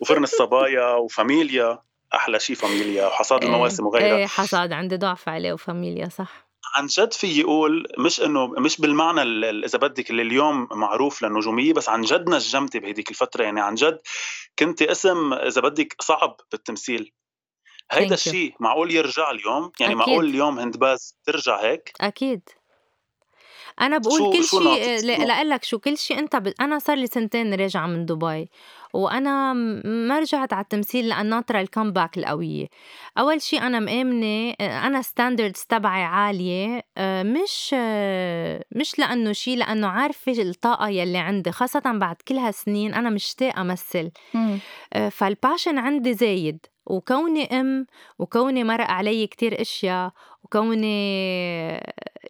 وفرن 0.00 0.22
الصبايا 0.22 0.94
وفاميليا. 0.94 1.78
أحلى 2.14 2.40
شيء 2.40 2.56
فاميليا 2.56 3.06
وحصاد 3.06 3.44
المواسم 3.44 3.86
وغيرها. 3.86 4.16
إيه 4.16 4.26
حصاد 4.26 4.72
عندي 4.72 4.96
ضعف 4.96 5.28
عليه 5.28 5.52
وفاميليا 5.52 6.08
صح. 6.08 6.49
عن 6.74 6.86
جد 6.86 7.12
في 7.12 7.40
يقول 7.40 7.86
مش 7.98 8.20
إنه 8.20 8.46
مش 8.46 8.80
بالمعنى 8.80 9.22
ال- 9.22 9.44
ال- 9.44 9.64
إذا 9.64 9.78
بدك 9.78 10.10
اللي 10.10 10.22
اليوم 10.22 10.68
معروف 10.72 11.22
للنجوميه 11.22 11.72
بس 11.72 11.88
عن 11.88 12.02
جد 12.02 12.28
نجمتي 12.28 12.78
بهديك 12.78 13.10
الفترة. 13.10 13.44
يعني 13.44 13.60
عن 13.60 13.74
جد 13.74 13.98
كنت 14.58 14.82
اسم 14.82 15.32
إذا 15.32 15.60
بدك 15.60 15.96
صعب 16.02 16.36
بالتمثيل. 16.52 17.12
هيدا. 17.92 18.14
الشيء 18.14 18.54
معقول 18.60 18.90
يرجع 18.90 19.30
اليوم؟ 19.30 19.72
يعني 19.80 19.92
أكيد. 19.94 20.08
معقول 20.08 20.24
اليوم 20.24 20.58
هندباز 20.58 21.16
ترجع 21.24 21.60
هيك؟ 21.60 21.92
أكيد. 22.00 22.48
أنا 23.80 23.98
بقول 23.98 24.18
شو- 24.18 24.30
كل 24.30 24.44
شيء 24.44 25.00
لأقول 25.26 25.50
لك 25.50 25.64
شو 25.64 25.78
كل 25.78 25.98
شيء 25.98 26.18
أنت 26.18 26.36
ب... 26.36 26.52
أنا 26.60 26.78
صار 26.78 26.96
لي 26.96 27.06
سنتين 27.06 27.54
راجعة 27.54 27.86
من 27.86 28.06
دبي. 28.06 28.50
وأنا 28.92 29.52
ما 29.84 30.18
رجعت 30.18 30.52
على 30.52 30.62
التمثيل 30.62 31.08
لأن 31.08 31.26
ناطره 31.26 31.60
ال 31.60 31.66
comeback 31.66 32.18
القويه 32.18 32.66
أول 33.18 33.42
شيء 33.42 33.62
أنا 33.62 33.80
مآمنة 33.80 34.54
أنا 34.60 35.02
standards 35.02 35.60
تبعي 35.68 36.02
عالية 36.02 36.82
آه، 36.96 37.22
مش 37.22 37.70
آه، 37.74 38.64
مش 38.72 38.98
لأنه 38.98 39.32
شيء 39.32 39.56
لأنه 39.56 39.86
عارفة 39.86 40.32
الطاقة 40.32 40.88
يلي 40.88 41.18
عندي 41.18 41.52
خاصة 41.52 41.82
بعد 41.84 42.16
كل 42.28 42.34
هالسنين 42.34 42.94
أنا 42.94 43.10
مشتاقة 43.10 43.60
أمثل. 43.60 44.10
آه، 44.92 45.08
فال 45.08 45.24
passion 45.24 45.78
عندي 45.78 46.14
زايد. 46.14 46.66
وكوني 46.90 47.60
أم 47.60 47.86
وكوني 48.18 48.64
مرق 48.64 48.90
علي 48.90 49.26
كتير 49.26 49.60
أشياء 49.60 50.12
وكوني 50.44 50.90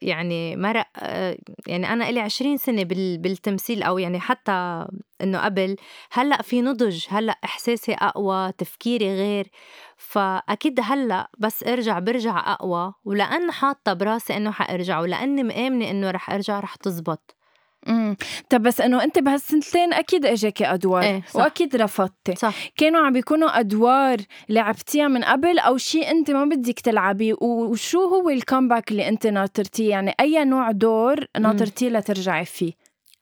يعني 0.03 0.57
مرق 0.57 0.87
يعني 1.67 1.93
أنا 1.93 2.11
لي 2.11 2.21
20 2.21 2.57
سنة 2.57 2.83
بال- 2.83 3.19
بالتمثيل 3.19 3.83
أو 3.83 3.99
يعني 3.99 4.21
حتى 4.21 4.87
إنه 5.23 5.39
قبل 5.45 5.77
هلأ 6.13 6.43
في 6.43 6.63
نضج 6.63 7.05
هلأ 7.09 7.39
إحساسي 7.45 7.93
أقوى 7.95 8.53
تفكيري 8.59 9.15
غير. 9.15 9.51
فأكيد 9.97 10.81
هلأ 10.83 11.31
بس 11.39 11.63
أرجع 11.65 11.99
برجع 11.99 12.53
أقوى 12.53 12.95
ولأن 13.05 13.51
حاطة 13.53 13.93
براسي 13.93 14.37
إنه 14.37 14.51
حأرجع 14.51 15.01
ولأني 15.01 15.43
مآمنة 15.43 15.91
إنه 15.91 16.11
رح 16.11 16.31
أرجع 16.31 16.61
رح 16.61 16.75
تزبط. 16.75 17.37
مم. 17.87 18.17
طب 18.51 18.63
بس 18.63 18.81
إنه 18.81 19.05
أنت 19.05 19.19
بهالسنتين 19.19 19.93
أكيد 19.93 20.27
إجاكي 20.27 20.67
أدوار 20.67 21.03
إيه، 21.03 21.23
صح. 21.29 21.37
وأكيد 21.37 21.77
رفضتي. 21.77 22.35
صح. 22.35 22.55
كانوا 22.77 23.01
عم 23.07 23.13
بيكونوا 23.13 23.61
أدوار 23.61 24.17
لعبتيها 24.49 25.09
من 25.09 25.25
قبل 25.25 25.59
أو 25.59 25.77
شيء 25.77 26.11
أنت 26.11 26.31
ما 26.31 26.45
بدك 26.45 26.81
تلعبيه 26.81 27.35
وشو 27.41 28.01
هو 28.05 28.31
ال 28.31 28.37
comeback 28.37 28.91
اللي 28.91 29.09
أنت 29.09 29.27
ناطرتيه؟ 29.27 29.91
يعني 29.91 30.15
أي 30.21 30.45
نوع 30.45 30.71
دور 30.71 31.27
ناطرتيه 31.39 31.89
لترجعي 31.89 32.45
فيه؟ 32.45 32.73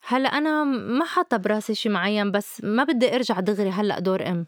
هلأ 0.07 0.29
أنا 0.29 0.63
ما 0.63 1.05
حاطة 1.05 1.37
براسي 1.37 1.75
شي 1.75 1.89
معين 1.89 2.31
بس 2.31 2.61
ما 2.63 2.83
بدي 2.83 3.15
أرجع 3.15 3.39
دغري 3.39 3.69
هلأ 3.69 3.99
دور 3.99 4.27
ام 4.27 4.45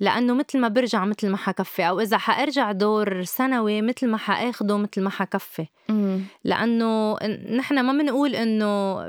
لأنه 0.00 0.34
مثل 0.34 0.58
ما 0.58 0.68
برجع 0.68 1.04
مثل 1.04 1.28
ما 1.28 1.36
حكفي 1.36 1.88
أو 1.88 2.00
إذا 2.00 2.18
حأرجع 2.18 2.72
دور 2.72 3.22
سنوي 3.22 3.82
مثل 3.82 4.08
ما 4.08 4.16
حأخده 4.16 4.76
مثل 4.76 5.02
ما 5.02 5.10
حكفي 5.10 5.66
مم. 5.88 6.20
لأنه 6.44 7.16
نحن 7.56 7.80
ما 7.80 7.92
بنقول 7.92 8.34
إنه 8.34 9.00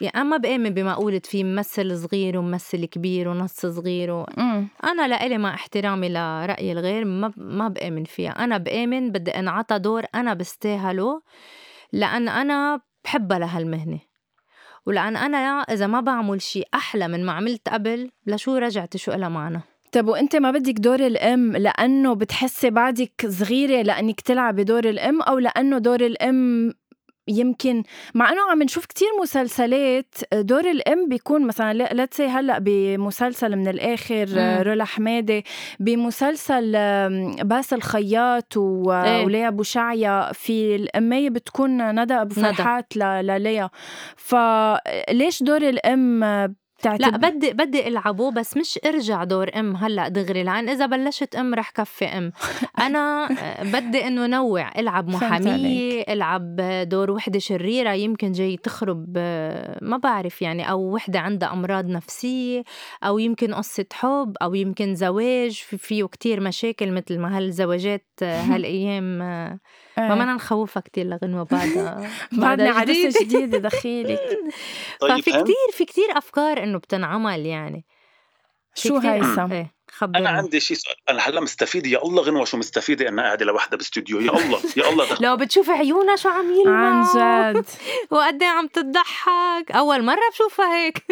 يعني 0.00 0.14
أنا 0.14 0.24
ما 0.24 0.36
بآمن 0.36 0.70
بمقولة 0.70 1.20
في 1.24 1.44
ممثل 1.44 1.98
صغير 1.98 2.38
وممثل 2.38 2.84
كبير 2.84 3.28
ونص 3.28 3.66
صغير 3.66 4.10
و... 4.10 4.26
مم. 4.36 4.68
أنا 4.84 5.08
لإلي 5.08 5.38
مع 5.38 5.54
احترامي 5.54 6.08
لرأي 6.08 6.72
الغير 6.72 7.04
ما 7.04 7.32
ما 7.36 7.68
بآمن 7.68 8.04
فيها 8.04 8.30
أنا 8.30 8.58
بآمن 8.58 9.12
بدي 9.12 9.30
أنعطى 9.30 9.78
دور 9.78 10.04
أنا 10.14 10.34
بستاهله 10.34 11.22
لأن 11.92 12.28
أنا 12.28 12.80
بحبها 13.04 13.38
لهالمهنة 13.38 13.98
ولأن 14.86 15.16
أنا 15.16 15.38
إذا 15.60 15.86
ما 15.86 16.00
بعمل 16.00 16.42
شيء 16.42 16.68
أحلى 16.74 17.08
من 17.08 17.26
ما 17.26 17.32
عملت 17.32 17.68
قبل 17.68 18.10
لشو 18.26 18.56
رجعت 18.56 18.96
شو 18.96 19.12
لها 19.12 19.28
معنى 19.28 19.60
طب 19.92 20.08
وانت 20.08 20.36
ما 20.36 20.50
بدك 20.50 20.74
دور 20.80 21.00
الام 21.06 21.56
لأنه 21.56 22.14
بتحسي 22.14 22.70
بعدك 22.70 23.12
صغيرة 23.28 23.82
لانك 23.82 24.20
تلعبي 24.20 24.64
دور 24.64 24.84
الام 24.88 25.22
أو 25.22 25.38
لأنه 25.38 25.78
دور 25.78 26.00
الام 26.00 26.72
يمكن 27.28 27.82
مع 28.14 28.32
انه 28.32 28.40
عم 28.50 28.62
نشوف 28.62 28.86
كتير 28.86 29.08
مسلسلات 29.22 30.14
دور 30.34 30.70
الام 30.70 31.08
بيكون 31.08 31.46
مثلا 31.46 31.72
let's 31.94 32.20
هلأ 32.20 32.58
بمسلسل 32.58 33.56
من 33.56 33.68
الآخر 33.68 34.26
مم. 34.36 34.62
رولا 34.62 34.84
حماده 34.84 35.42
بمسلسل 35.80 36.76
آم، 36.76 37.36
باسل 37.36 37.80
خياط 37.82 38.56
و- 38.56 38.92
إيه. 38.92 39.24
وليا 39.24 39.48
أبو 39.48 39.62
شعيا 39.62 40.32
في 40.32 40.76
الأمية 40.76 41.30
بتكون 41.30 42.00
ندى 42.02 42.14
أبو. 42.14 42.34
فرحات 42.34 42.96
لليا 42.96 43.70
فليش 44.16 45.42
دور 45.42 45.62
الام 45.62 46.24
بتعتبر 46.82 47.10
لا 47.10 47.16
بدي 47.16 47.52
بدي 47.52 47.88
ألعبه 47.88 48.30
بس 48.30 48.56
مش 48.56 48.78
إرجع 48.86 49.24
دور 49.24 49.50
أم 49.56 49.76
هلأ 49.76 50.08
دغري 50.08 50.42
لأن 50.42 50.68
إذا 50.68 50.86
بلشت 50.86 51.34
أم 51.34 51.54
رح 51.54 51.70
كفي 51.70 52.04
أم. 52.04 52.32
أنا 52.86 53.28
آه، 53.42 53.62
بدي 53.62 54.06
إنه 54.06 54.26
نوع 54.26 54.70
ألعب 54.78 55.08
محامية 55.08 56.02
ألعب 56.08 56.56
دور 56.88 57.10
وحدة 57.10 57.38
شريرة 57.38 57.92
يمكن 57.92 58.32
جاي 58.32 58.56
تخرب 58.56 59.14
آه، 59.16 59.78
ما 59.82 59.96
بعرف 59.96 60.42
يعني 60.42 60.70
أو 60.70 60.80
وحدة 60.94 61.20
عندها 61.20 61.52
أمراض 61.52 61.86
نفسية 61.86 62.62
أو 63.04 63.18
يمكن 63.18 63.54
قصة 63.54 63.86
حب 63.92 64.36
أو 64.42 64.54
يمكن 64.54 64.94
زواج 64.94 65.52
في 65.52 65.78
فيه 65.78 66.04
كتير 66.04 66.40
مشاكل 66.40 66.92
مثل 66.92 67.18
ما 67.18 67.38
هالزواجات 67.38 68.06
آه، 68.22 68.40
هالأيام 68.54 69.18
ما 69.98 70.14
بدنا 70.14 70.34
نخوفها 70.34 70.80
كتير 70.80 71.06
لغنوه 71.06 71.44
بعدها. 71.52 72.08
بعدنا 72.32 72.72
بعدها 72.72 72.84
جديد. 72.84 73.04
عرس 73.06 73.22
جديد 73.22 73.56
دخيلك 73.56 74.20
طيب 75.00 75.20
ففي 75.20 75.30
فهمت؟ 75.30 75.44
كتير 75.44 75.56
في 75.72 75.84
كتير 75.84 76.18
أفكار 76.18 76.62
انه 76.72 76.78
بتنعمل 76.78 77.46
يعني. 77.46 77.84
في 78.74 78.88
شو 78.88 78.98
كتير- 78.98 79.12
هيثم؟ 79.12 79.52
إيه 79.52 79.72
خبرنا 79.92 80.18
أنا 80.18 80.28
عندي 80.30 80.60
شيء 80.60 80.76
سؤال. 80.76 80.96
أنا 81.08 81.22
هلأ 81.22 81.40
مستفيده 81.40 81.88
يا 81.90 82.02
الله 82.04 82.22
غنوة 82.22 82.44
شو 82.44 82.56
مستفيدة 82.56 83.08
انها 83.08 83.24
قاعدة 83.24 83.44
لوحدها 83.44 83.76
باستوديو 83.76 84.20
يا 84.20 84.30
الله 84.30 84.60
يا 84.76 84.88
الله 84.88 85.04
دخل. 85.10 85.24
لو 85.26 85.36
بتشوفي 85.36 85.70
عيونها 85.70 86.16
شو 86.16 86.28
عم 86.28 86.52
يلمع. 86.54 86.88
عن 86.88 87.52
جد. 87.54 87.66
وقد 88.12 88.42
إيه 88.42 88.48
عم 88.48 88.66
تضحك. 88.66 89.70
أول 89.70 90.04
مرة 90.04 90.20
بشوفها 90.32 90.76
هيك. 90.84 91.04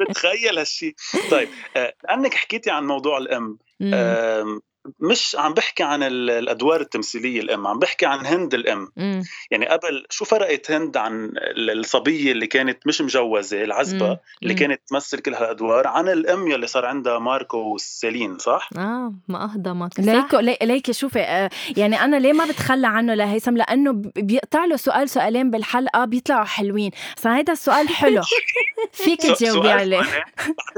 بتخيل 0.00 0.58
هالشيء 0.58 0.94
طيب 1.30 1.48
آه، 1.76 1.94
لأنك 2.04 2.34
حكيتي 2.34 2.70
عن 2.70 2.86
موضوع 2.86 3.18
الأم 3.18 3.58
مم. 3.80 3.94
آم، 3.94 4.60
مش 5.00 5.36
عم 5.38 5.54
بحكي 5.54 5.82
عن 5.82 6.02
ال- 6.02 6.30
الأدوار 6.30 6.80
التمثيلية 6.80 7.40
الام 7.40 7.66
عم 7.66 7.78
بحكي 7.78 8.06
عن 8.06 8.26
هند 8.26 8.54
الام 8.54 8.88
مم. 8.96 9.22
يعني 9.50 9.66
قبل 9.66 10.06
شو 10.10 10.24
فرقت 10.24 10.70
هند 10.70 10.96
عن 10.96 11.24
ال- 11.36 11.78
الصبية 11.78 12.32
اللي 12.32 12.46
كانت 12.46 12.86
مش 12.86 13.00
مجوزة 13.00 13.62
العزبا 13.64 14.08
مم. 14.08 14.16
اللي 14.42 14.54
مم. 14.54 14.60
كانت 14.60 14.80
تمثل 14.88 15.18
كل 15.18 15.34
هالأدوار 15.34 15.86
عن 15.86 16.08
الام 16.08 16.48
يلي 16.48 16.66
صار 16.66 16.86
عندها 16.86 17.18
ماركو 17.18 17.58
وسيلين 17.74 18.38
صح؟ 18.38 18.68
آه 18.76 19.12
ما 19.28 19.44
اهضمك 19.44 19.90
ليكو 20.00 20.38
لي- 20.38 20.58
ليكي 20.62 20.92
شوفي 20.92 21.20
آه، 21.20 21.50
يعني 21.76 22.00
أنا 22.04 22.16
ليه 22.16 22.32
ما 22.32 22.44
بتخلى 22.44 22.86
عنه 22.86 23.14
لهيثم 23.14 23.56
لأنه 23.56 23.92
ب- 23.92 24.12
بيقطع 24.16 24.64
له 24.64 24.76
سؤال 24.76 25.08
سؤالين 25.08 25.50
بالحلقة 25.50 26.04
بيطلعوا 26.04 26.44
حلوين. 26.44 26.90
بس 27.16 27.26
هيدا 27.26 27.52
السؤال 27.52 27.88
حلو. 27.88 28.22
فيك 28.92 29.20
تجاوبي 29.22 29.70
عليه. 29.70 29.98
بعدين 30.00 30.22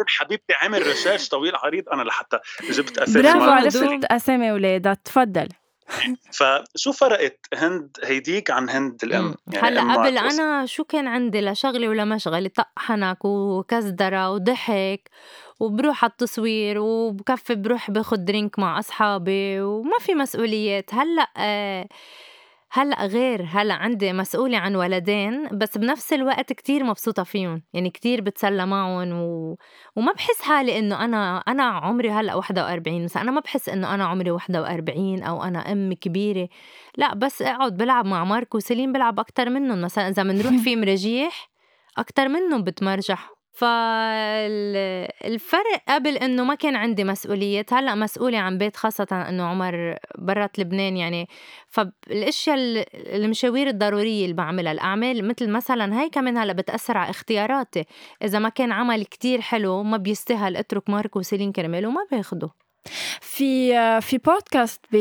حبيبتي 0.07 0.55
عمل 0.63 0.87
ريسيرش 0.87 1.29
طويل 1.29 1.57
عريض 1.57 1.89
أنا 1.89 2.03
لحتى 2.03 2.39
جبت 2.71 2.99
أسامي 2.99 3.23
برافو 3.23 3.51
وسيلين. 3.99 4.17
أسامي 4.17 4.51
أولادها 4.51 4.95
تفضل 4.95 5.49
فشو 6.39 6.93
فرقت 6.93 7.39
هند 7.55 7.97
هيديك 8.05 8.51
عن 8.51 8.71
هند 8.71 9.05
الأم. 9.05 9.35
يعني 9.53 9.69
هلأ 9.69 9.95
قبل. 9.95 10.19
أنا 10.19 10.67
شو 10.67 10.85
كان 10.85 11.07
عندي 11.07 11.41
لشغله 11.41 11.89
ولا 11.89 12.05
مشغله 12.05 12.49
طق 12.49 12.69
حنك 12.77 13.25
وكزدره 13.25 14.31
وضحك 14.31 15.11
وبروح 15.61 16.05
على 16.05 16.11
التصوير 16.11 16.79
وبكفي 16.79 17.55
بروح 17.55 17.91
باخد 17.91 18.25
درينك 18.25 18.59
مع 18.59 18.79
أصحابي 18.79 19.61
وما 19.61 19.99
في 20.01 20.15
مسؤوليات 20.15 20.95
هلأ 20.95 21.29
آه 21.37 21.89
هلأ 22.77 23.07
غير 23.07 23.45
هلأ 23.49 23.75
عندي 23.75 24.13
مسؤولة 24.13 24.59
عن 24.59 24.77
ولدين 24.77 25.49
بس 25.59 25.79
بنفس 25.79 26.13
الوقت 26.13 26.53
كتير 26.53 26.85
مبسوطة 26.85 27.23
فيهم. 27.23 27.63
يعني 27.73 27.91
كتير 27.91 28.21
بتسلى 28.21 28.67
معهم 28.67 29.13
و... 29.13 29.57
وما 29.97 30.13
بحس 30.13 30.43
حالي 30.43 30.79
إنه 30.79 31.05
أنا 31.05 31.39
أنا 31.39 31.63
عمري 31.63 32.11
هلأ 32.11 32.35
41 32.35 33.05
بس 33.05 33.17
أنا 33.17 33.31
ما 33.31 33.41
بحس 33.41 33.69
إنه 33.69 33.95
أنا 33.95 34.05
عمري 34.05 34.31
41 34.31 35.23
أو 35.23 35.43
أنا 35.43 35.73
أم 35.73 35.93
كبيرة. 35.93 36.49
لأ 36.97 37.15
بس 37.15 37.43
أقعد 37.43 37.77
بلعب 37.77 38.05
مع 38.07 38.25
ماركو 38.25 38.57
وسليم 38.57 38.93
بلعب 38.93 39.21
أكتر 39.21 39.51
منهم. 39.51 39.81
مثلا 39.81 40.09
إذا 40.09 40.23
بنروح 40.23 40.57
في 40.65 40.77
مراجيح 40.77 41.51
أكتر 41.99 42.29
منهم 42.29 42.63
بتمرجح. 42.63 43.36
فالفرق 45.27 45.83
قبل 45.89 46.17
إنه 46.17 46.45
ما 46.45 46.55
كان 46.55 46.77
عندي 46.77 47.05
مسؤوليات 47.05 47.73
هلأ 47.73 47.95
مسؤولة 47.95 48.39
عن 48.39 48.59
بيت 48.59 48.77
خاصة 48.77 49.07
إنه 49.29 49.45
عمر 49.45 49.97
برات 50.19 50.59
لبنان 50.59 50.97
يعني. 50.97 51.29
فالأشياء 51.69 52.57
ال- 52.57 52.85
المشاوير 53.25 53.67
الضرورية 53.69 54.25
اللي 54.25 54.35
بعملها 54.35 54.73
الأعمال 54.73 55.29
مثل 55.29 55.51
مثلا 55.51 56.01
هاي 56.01 56.09
كمان 56.11 56.37
هلأ 56.39 56.53
بتأثر 56.53 56.99
على 56.99 57.11
اختياراتي. 57.11 57.85
إذا 58.23 58.39
ما 58.39 58.49
كان 58.49 58.73
عمل 58.73 59.05
كتير 59.05 59.41
حلو 59.41 59.83
ما 59.83 59.97
بيستاهل 59.97 60.57
أترك 60.57 60.91
ماركو 60.91 61.19
وسيلين 61.19 61.53
كرماله 61.53 61.91
ما 61.91 62.07
باخده 62.13 62.66
في 63.21 64.01
في 64.01 64.19
بودكاست 64.19 64.81
ب 64.93 64.97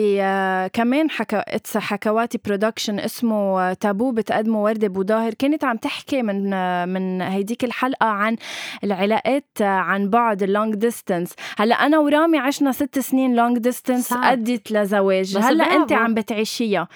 كمان 0.73 1.09
حكى 1.09 1.43
It's 1.47 1.77
حكواتي 1.77 2.39
production 2.45 2.99
اسمه 2.99 3.73
تابو 3.73 4.11
بتقدمه 4.11 4.63
وردة 4.63 4.87
بو 4.87 5.06
ضاهر 5.06 5.33
كانت 5.33 5.63
عم 5.63 5.77
تحكي 5.77 6.21
من 6.21 6.49
من 6.89 7.21
هيديك 7.21 7.63
الحلقة 7.63 8.05
عن 8.05 8.35
العلاقات 8.83 9.45
عن 9.61 10.09
بعد 10.09 10.43
ال 10.43 10.50
long 10.50 10.75
distance 10.75 11.33
هلأ 11.57 11.75
أنا 11.75 11.99
ورامي 11.99 12.37
عشنا 12.37 12.71
ست 12.71 12.99
سنين 12.99 13.35
long 13.35 13.57
distance 13.57 14.13
أدت 14.13 14.71
لزواج. 14.71 15.37
هلأ 15.37 15.63
أنت 15.63 15.91
عم 15.93 16.13
بتعيشيها. 16.13 16.87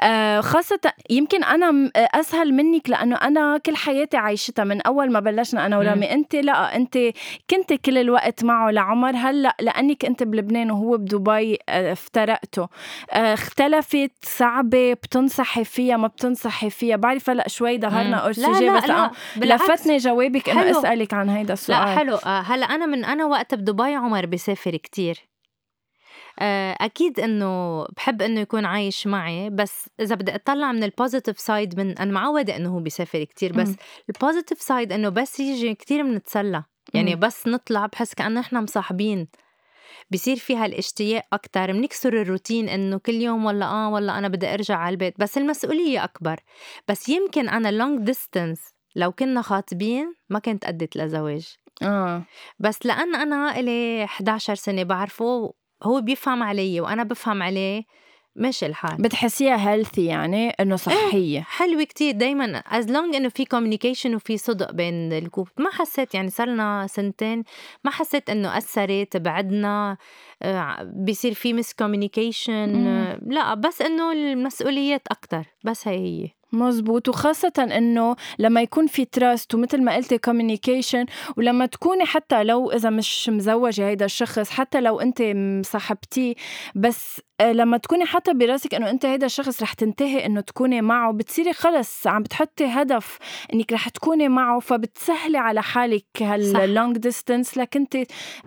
آه 0.00 0.40
خاصة 0.40 0.80
يمكن 1.10 1.44
أنا 1.44 1.90
أسهل 1.96 2.54
منك 2.54 2.90
لأنه 2.90 3.16
أنا 3.16 3.58
كل 3.66 3.76
حياتي 3.76 4.16
عايشتها 4.16 4.64
من 4.64 4.80
أول 4.80 5.12
ما 5.12 5.20
بلشنا 5.20 5.66
أنا 5.66 5.78
ورامي. 5.78 6.12
أنت 6.12 6.34
لا 6.34 6.76
أنت 6.76 6.98
كنت 7.50 7.72
كل 7.72 7.98
الوقت 7.98 8.44
معه 8.44 8.70
لعمر. 8.70 9.12
هلأ 9.16 9.56
لأنك 9.60 10.04
أنت 10.04 10.22
بلبنان 10.32 10.70
وهو 10.70 10.96
بدبي 10.96 11.58
آه، 11.68 11.92
افترقته. 11.92 12.68
آه، 13.12 13.34
اختلفت 13.34 14.10
صعبة 14.22 14.92
بتنصحي 14.92 15.64
فيها 15.64 15.96
ما 15.96 16.06
بتنصحي 16.06 16.70
فيها؟ 16.70 16.96
بعرف 16.96 17.30
هلأ 17.30 17.48
شوي 17.48 17.78
ظهرنا 17.78 18.26
أرسجي 18.26 18.70
بس 18.70 18.84
لا. 18.84 19.10
لفتني 19.36 19.96
جوابك 19.96 20.48
إنه 20.48 20.70
أسألك 20.70 21.14
عن 21.14 21.28
هيدا 21.28 21.52
السؤال. 21.52 21.78
لا 21.78 21.96
حلو. 21.96 22.16
آه، 22.16 22.40
هلأ 22.40 22.66
أنا 22.66 22.86
من 22.86 23.04
أنا 23.04 23.24
وقت 23.24 23.54
بدبي 23.54 23.94
عمر 23.94 24.26
بيسافر 24.26 24.76
كتير. 24.76 25.32
أكيد 26.80 27.20
إنه 27.20 27.84
بحب 27.84 28.22
إنه 28.22 28.40
يكون 28.40 28.64
عايش 28.64 29.06
معي 29.06 29.50
بس 29.50 29.88
إذا 30.00 30.14
بدي 30.14 30.34
أطلع 30.34 30.72
من 30.72 30.84
ال 30.84 30.90
positive 30.90 31.40
side 31.40 31.80
من 31.80 31.98
أنا 31.98 32.12
معودة 32.12 32.56
إنه 32.56 32.74
هو 32.74 32.80
بيسافر 32.80 33.24
كتير 33.24 33.52
بس 33.52 33.74
ال 34.08 34.14
positive 34.14 34.60
side 34.60 34.92
إنه 34.92 35.08
بس 35.08 35.40
يجي 35.40 35.74
كتير 35.74 36.02
بنتسلى 36.02 36.64
يعني 36.94 37.16
بس 37.16 37.46
نطلع 37.46 37.86
بحس 37.86 38.14
كأنه 38.14 38.40
إحنا 38.40 38.60
مصاحبين. 38.60 39.28
بصير 40.10 40.36
فيها 40.36 40.66
الاشتياق 40.66 41.22
أكتر. 41.32 41.72
بنكسر 41.72 42.22
الروتين 42.22 42.68
إنه 42.68 42.98
كل 42.98 43.14
يوم 43.14 43.44
ولا 43.44 43.66
آه 43.66 43.88
ولا 43.90 44.18
أنا 44.18 44.28
بدي 44.28 44.54
أرجع 44.54 44.76
على 44.76 44.92
البيت. 44.92 45.14
بس 45.20 45.38
المسؤولية 45.38 46.04
أكبر. 46.04 46.40
بس 46.88 47.08
يمكن 47.08 47.48
أنا 47.48 47.68
long 47.68 48.06
distance 48.06 48.60
لو 48.96 49.12
كنا 49.12 49.42
خاطبين 49.42 50.14
ما 50.30 50.38
كنت 50.38 50.64
أدت 50.64 50.96
لزواج. 50.96 51.56
آه. 51.82 52.24
بس 52.58 52.86
لأن 52.86 53.14
أنا 53.14 53.58
إلي 53.58 54.04
11 54.04 54.54
سنة 54.54 54.82
بعرفه 54.82 55.54
هو 55.82 56.00
بيفهم 56.00 56.42
علي 56.42 56.80
وأنا 56.80 57.02
بفهم 57.02 57.42
عليه. 57.42 57.82
ماشي 58.36 58.66
الحال. 58.66 58.96
بتحسيها 59.02 59.70
healthy 59.70 60.04
يعني 60.04 60.50
إنه 60.50 60.76
صحية. 60.76 61.38
إيه 61.38 61.42
حلوة 61.42 61.84
كتير 61.84 62.14
دايما. 62.14 62.58
as 62.58 62.90
long 62.90 63.14
إنه 63.14 63.28
في 63.28 63.44
communication 63.44 64.14
وفي 64.14 64.38
صدق 64.38 64.72
بين 64.72 65.12
ال 65.12 65.17
couple 65.17 65.48
ما 65.58 65.70
حسيت 65.70 66.14
يعني 66.14 66.30
صار 66.30 66.48
لنا 66.48 66.86
سنتين 66.90 67.44
ما 67.84 67.90
حسيت 67.90 68.30
إنه 68.30 68.58
أثرت 68.58 69.16
بعدنا 69.16 69.96
آه، 70.42 70.82
بيصير 70.82 71.34
في 71.34 71.52
miscommunication 71.52 72.72
لا 73.26 73.54
بس 73.54 73.82
إنه 73.82 74.12
المسؤوليات 74.12 75.02
أكثر 75.10 75.44
بس 75.64 75.88
هي 75.88 75.96
هي. 75.98 76.28
مزبوط 76.52 77.08
وخاصة 77.08 77.52
إنه 77.58 78.16
لما 78.38 78.62
يكون 78.62 78.86
في 78.86 79.04
trust 79.04 79.54
ومثل 79.54 79.82
ما 79.82 79.94
قلتي 79.94 80.18
communication 80.18 81.06
ولما 81.36 81.66
تكوني 81.66 82.04
حتى 82.04 82.44
لو 82.44 82.70
إذا 82.70 82.90
مش 82.90 83.28
مزوجة 83.28 83.88
هيدا 83.88 84.04
الشخص 84.04 84.50
حتى 84.50 84.80
لو 84.80 85.00
أنت 85.00 85.22
مصاحبتيه 85.22 86.34
بس 86.74 87.20
آه، 87.40 87.52
لما 87.52 87.76
تكوني 87.76 88.04
حاطة 88.04 88.32
براسك 88.32 88.74
إنه 88.74 88.90
أنت 88.90 89.06
هيدا 89.06 89.26
الشخص 89.26 89.62
رح 89.62 89.72
تنتهي 89.72 90.26
إنه 90.26 90.40
تكوني 90.40 90.80
معه 90.80 91.12
بتصيري 91.12 91.52
خلص 91.52 92.06
عم 92.06 92.22
بتحطي 92.22 92.64
هدف 92.64 93.18
إنك 93.54 93.72
رح 93.72 93.88
تكوني 93.88 94.28
معه 94.28 94.60
فبتسهلي 94.60 95.38
على 95.38 95.62
حالك 95.62 96.04
هال 96.20 96.46
long 96.46 96.98
distance 96.98 97.58
لك 97.58 97.76
أنت 97.76 97.96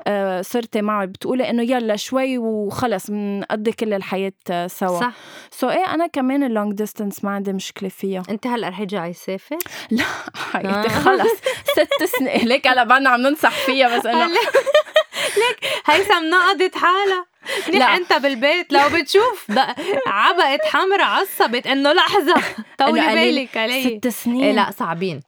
آه، 0.07 0.41
صرتي 0.41 0.81
معه 0.81 1.05
بتقولي 1.05 1.49
إنه 1.49 1.63
يلا 1.63 1.95
شوي 1.95 2.37
وخلص 2.37 3.11
بنقضي 3.11 3.71
كل 3.71 3.93
الحياة 3.93 4.33
سوا. 4.67 4.99
صح. 4.99 5.13
so 5.51 5.67
so 5.67 5.71
إيه 5.71 5.93
أنا 5.93 6.07
كمان 6.07 6.43
ال 6.43 6.49
long 6.49 6.73
distance 6.73 7.23
ما 7.23 7.31
عندي 7.31 7.53
مشكلة 7.53 7.89
فيها. 7.95 8.23
انت 8.29 8.47
هلا 8.47 8.69
رح 8.69 8.79
يرجعي 8.79 9.13
تسافر؟ 9.13 9.57
لا 9.91 10.03
حياتي 10.51 10.67
آه. 10.67 10.99
خلص. 11.05 11.31
ست 11.71 12.03
سنين. 12.17 12.47
ليك 12.47 12.67
هلا 12.67 12.83
بعدنا 12.83 13.09
عم 13.09 13.21
ننصح 13.21 13.51
فيها 13.51 13.97
بس 13.97 14.05
انه 14.05 14.27
ليك 14.27 15.59
هيثم 15.85 16.25
نقضت 16.29 16.75
حالها. 16.75 17.25
لا. 17.67 17.95
أنت 17.95 18.13
بالبيت. 18.13 18.73
لو 18.73 18.89
بتشوف 18.89 19.51
عبقت 20.07 20.65
حمرا 20.65 21.03
عصبت 21.03 21.67
إنه 21.67 21.93
لحظة. 21.93 22.35
طولي 22.79 23.15
بالك 23.15 23.57
علي 23.57 23.99
ست 23.99 24.07
سنين. 24.07 24.43
إيه 24.43 24.51
لا 24.51 24.71
صعبين. 24.71 25.21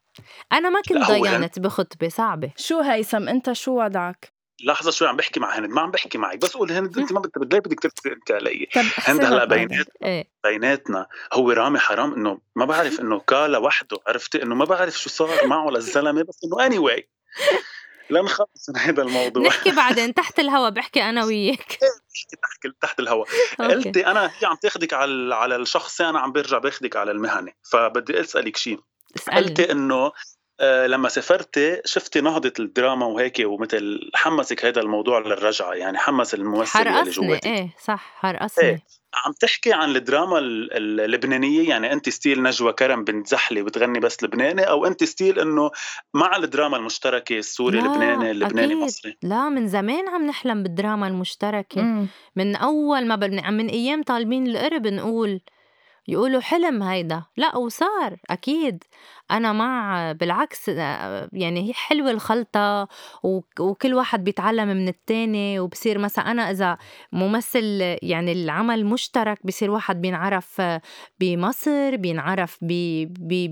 أنا 0.54 0.70
ما 0.70 0.82
كنت 0.82 0.98
ضينت 0.98 1.60
بخطبة 1.60 2.10
صعبة. 2.10 2.52
شو 2.58 2.80
هيثم 2.80 3.28
أنت 3.30 3.52
شو 3.52 3.84
وضعك؟ 3.84 4.37
لحظة 4.64 4.92
شوي 4.92 5.08
عم 5.08 5.16
بحكي 5.16 5.40
مع 5.40 5.58
هند 5.58 5.70
ما 5.70 5.82
عم 5.82 5.92
بحكي 5.92 6.18
معك 6.18 6.38
بس 6.38 6.54
قول 6.54 6.72
هند 6.72 6.98
أنت 6.98 7.12
ما 7.14 7.20
بدك 7.20 7.54
ليه 7.54 7.60
بدك 7.60 7.80
تركي 7.80 8.34
علي 8.34 8.68
هند 8.98 9.24
هلا 9.24 9.46
بينات 9.46 9.88
إيه؟ 10.04 10.30
بيناتنا. 10.44 11.08
هو 11.34 11.52
رامي 11.52 11.80
حرام 11.80 12.14
إنه 12.14 12.40
ما 12.56 12.66
بعرف 12.66 13.00
إنه 13.00 13.20
كالا 13.20 13.58
وحده 13.58 13.98
عرفتي؟ 14.08 14.44
إنه 14.44 14.56
ما 14.56 14.66
بعرف 14.66 15.00
شو 15.00 15.10
صار 15.10 15.48
معه 15.48 15.70
للزلمه 15.70 16.24
بس 16.24 16.40
إنه 16.44 16.66
اني 16.66 16.78
anyway. 16.78 17.04
لنخلص 18.10 18.70
من 18.70 18.78
هذا 18.78 19.02
الموضوع. 19.02 19.44
نحكي 19.44 19.72
بعدين 19.72 20.14
تحت 20.14 20.40
الهوا 20.40 20.70
بحكي 20.70 21.04
أنا 21.04 21.26
وياك. 21.26 21.78
تحت 22.44 22.74
تحت 22.82 23.00
الهوا. 23.00 23.26
قلتي 23.60 24.08
أنا 24.08 24.26
هي 24.26 24.48
عم 24.48 24.56
تاخذك 24.56 24.94
على 24.94 25.36
على 25.36 25.56
الشخصي 25.56 26.10
أنا 26.10 26.20
عم 26.20 26.32
برجع 26.32 26.58
باخذك 26.58 26.96
على 26.96 27.12
المهني 27.12 27.56
فبدي 27.72 28.20
أسألك 28.20 28.58
شيء 28.58 28.80
قلتي 29.34 29.72
إنه 29.72 30.12
لما 30.62 31.10
سافرتي 31.10 31.82
شفتي 31.86 32.22
نهضة 32.22 32.54
الدراما 32.60 33.06
وهيك 33.06 33.42
ومثل 33.46 34.12
حمسك 34.16 34.66
هذا 34.66 34.82
الموضوع 34.82 35.20
للرجعة 35.20 35.74
يعني 35.74 35.98
حمس 35.98 36.34
الممثل 36.34 36.88
اللي 36.88 37.12
جواتك. 37.12 37.48
إيه 37.48 37.76
صح 37.84 38.16
حرقصني. 38.20 38.66
إيه 38.66 38.84
عم 39.26 39.32
تحكي 39.32 39.74
عن 39.74 39.96
الدراما 39.96 40.38
اللبنانية 40.38 41.70
يعني 41.70 41.94
أنت 41.94 42.10
style 42.10 42.44
نجوى 42.44 42.74
كرم 42.74 43.04
بنت 43.04 43.28
زحلي 43.28 43.64
بتغني 43.64 44.00
بس 44.00 44.24
لبناني 44.24 44.62
أو 44.62 44.86
أنت 44.86 45.04
style 45.04 45.40
إنه 45.40 45.72
مع 46.14 46.36
الدراما 46.36 46.78
المشتركة 46.78 47.38
السوري 47.38 47.80
لبناني 47.80 48.32
اللبناني 48.32 48.74
أكيد. 48.74 48.84
مصري؟ 48.84 49.18
لا 49.24 49.50
من 49.50 49.68
زمان 49.68 50.10
عم 50.10 50.26
نحلم 50.26 50.64
بالدراما 50.64 51.08
المشتركة. 51.08 51.82
مم. 51.82 52.08
من 52.36 52.56
أول 52.56 53.08
ما 53.08 53.16
بن... 53.16 53.54
من 53.54 53.68
أيام 53.68 54.04
طالبين 54.04 54.48
القرب 54.48 54.88
نقول 54.88 55.42
يقولوا 56.08 56.42
حلم 56.42 56.84
هيدا. 56.84 57.24
لا 57.38 57.58
وصار 57.58 58.18
أكيد. 58.30 58.84
أنا 59.32 59.54
مع 59.54 60.12
بالعكس 60.12 60.68
يعني 61.34 61.70
هي 61.70 61.74
حلوة 61.74 62.12
الخلطة 62.12 62.88
وكل 63.60 63.94
واحد 63.94 64.24
بيتعلم 64.24 64.68
من 64.68 64.88
التاني 64.88 65.60
وبصير 65.60 65.98
مثلا 65.98 66.32
أنا 66.32 66.52
إذا 66.52 66.78
ممثل 67.12 67.98
يعني 68.02 68.32
العمل 68.32 68.86
مشترك 68.86 69.40
بصير 69.46 69.72
واحد 69.72 70.02
بينعرف 70.02 70.62
بمصر 71.20 71.96
بينعرف 71.96 72.58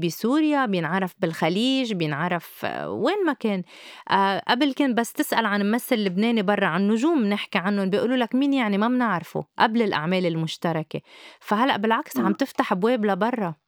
بسوريا 0.04 0.66
بينعرف 0.66 1.14
بالخليج 1.20 1.94
بينعرف 1.94 2.66
وين 2.86 3.26
ما 3.26 3.34
كان. 3.34 3.64
آه، 4.12 4.42
قبل 4.48 4.74
كان 4.74 4.94
بس 4.96 5.14
تسأل 5.14 5.46
عن 5.46 5.64
ممثل 5.72 5.96
لبناني 5.96 6.42
برا 6.42 6.66
عن 6.68 6.88
نجوم 6.88 7.26
نحكي 7.26 7.58
عنهم 7.58 7.90
بيقولوا 7.90 8.18
لك 8.18 8.36
مين 8.36 8.54
يعني 8.54 8.78
ما 8.78 8.88
بنعرفه 8.88 9.46
قبل 9.60 9.82
الأعمال 9.82 10.26
المشتركة. 10.26 11.02
فهلأ 11.40 11.78
بالعكس 11.78 12.20
عم 12.20 12.34
تفتح 12.34 12.72
أبواب 12.72 13.06
لبرا. 13.06 13.65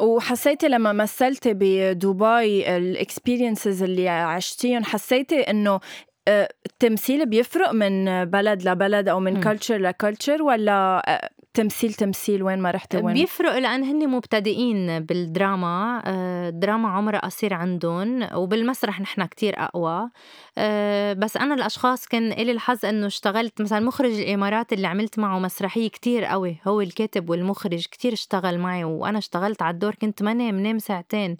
وحسيتي 0.00 0.68
لما 0.68 0.92
مثلتي 0.92 1.52
بدبي 1.54 2.76
ال 2.76 2.85
experiences 2.85 3.82
اللي 3.82 4.08
عشتيهم 4.08 4.84
حسيتي 4.84 5.40
إنه 5.40 5.80
آه، 6.28 6.48
التمثيل 6.66 7.26
بيفرق 7.26 7.72
من 7.72 8.24
بلد 8.24 8.68
لبلد 8.68 9.08
أو 9.08 9.20
من 9.20 9.40
culture 9.40 9.76
ل 9.78 9.86
culture 9.86 10.42
ولا 10.42 11.02
آه، 11.06 11.30
تمثيل 11.54 11.94
تمثيل 11.94 12.42
وين 12.42 12.58
ما 12.58 12.70
رحتي 12.70 12.96
وين؟ 12.96 13.14
بيفرق 13.14 13.58
لأن 13.58 13.84
هن 13.84 14.08
مبتدئين 14.08 15.00
بالدراما 15.00 16.02
الدراما 16.48 16.88
آه، 16.88 16.92
عمرها 16.92 17.18
قصير 17.18 17.54
عندهم 17.54 18.28
وبالمسرح 18.34 19.00
نحن 19.00 19.24
كتير 19.24 19.54
أقوى. 19.58 20.10
آه، 20.58 21.12
بس 21.12 21.36
أنا 21.36 21.54
الأشخاص 21.54 22.06
كان 22.06 22.28
لي 22.28 22.52
الحظ 22.52 22.84
إنه 22.84 23.06
اشتغلت 23.06 23.62
مثلا 23.62 23.80
مخرج 23.80 24.20
الإمارات 24.20 24.72
اللي 24.72 24.86
عملت 24.86 25.18
معه 25.18 25.38
مسرحية 25.38 25.88
كتير 25.88 26.24
قوي 26.24 26.56
هو 26.66 26.80
الكاتب 26.80 27.30
والمخرج 27.30 27.86
كتير 27.86 28.12
اشتغل 28.12 28.58
معي 28.58 28.84
وأنا 28.84 29.18
اشتغلت 29.18 29.62
على 29.62 29.74
الدور 29.74 29.94
كنت 29.94 30.22
ما 30.22 30.34
نام 30.34 30.60
نام 30.60 30.78
ساعتين. 30.78 31.36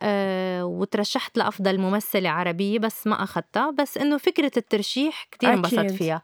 أه 0.00 0.64
وترشحت 0.64 1.38
لأفضل 1.38 1.80
ممثلة 1.80 2.30
عربية 2.30 2.78
بس 2.78 3.06
ما 3.06 3.22
أخذتها. 3.22 3.70
بس 3.70 3.98
إنه 3.98 4.18
فكرة 4.18 4.52
الترشيح 4.56 5.26
كتير 5.30 5.52
انبسطت 5.52 5.90
فيها. 5.90 6.22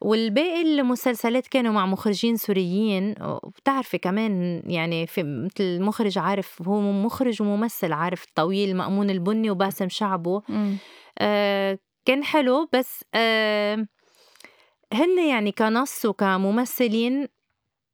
والباقي 0.00 0.62
المسلسلات 0.62 1.46
كانوا 1.46 1.72
مع 1.72 1.86
مخرجين 1.86 2.36
سوريين 2.36 3.14
وبتعرفي 3.22 3.98
كمان 3.98 4.62
يعني 4.66 5.06
في 5.06 5.22
مثل 5.22 5.54
المخرج 5.60 6.18
عارف 6.18 6.62
هو 6.62 6.80
مخرج 6.80 7.42
وممثل 7.42 7.92
عارف 7.92 8.24
طويل 8.34 8.76
مأمون 8.76 9.10
البني 9.10 9.50
وباسم 9.50 9.88
شعبه. 9.88 10.42
آه 11.18 11.78
كان 12.04 12.24
حلو 12.24 12.68
بس 12.72 13.04
آه 13.14 13.86
هن 14.92 15.28
يعني 15.28 15.52
كنص 15.52 16.04
وكممثلين 16.04 17.28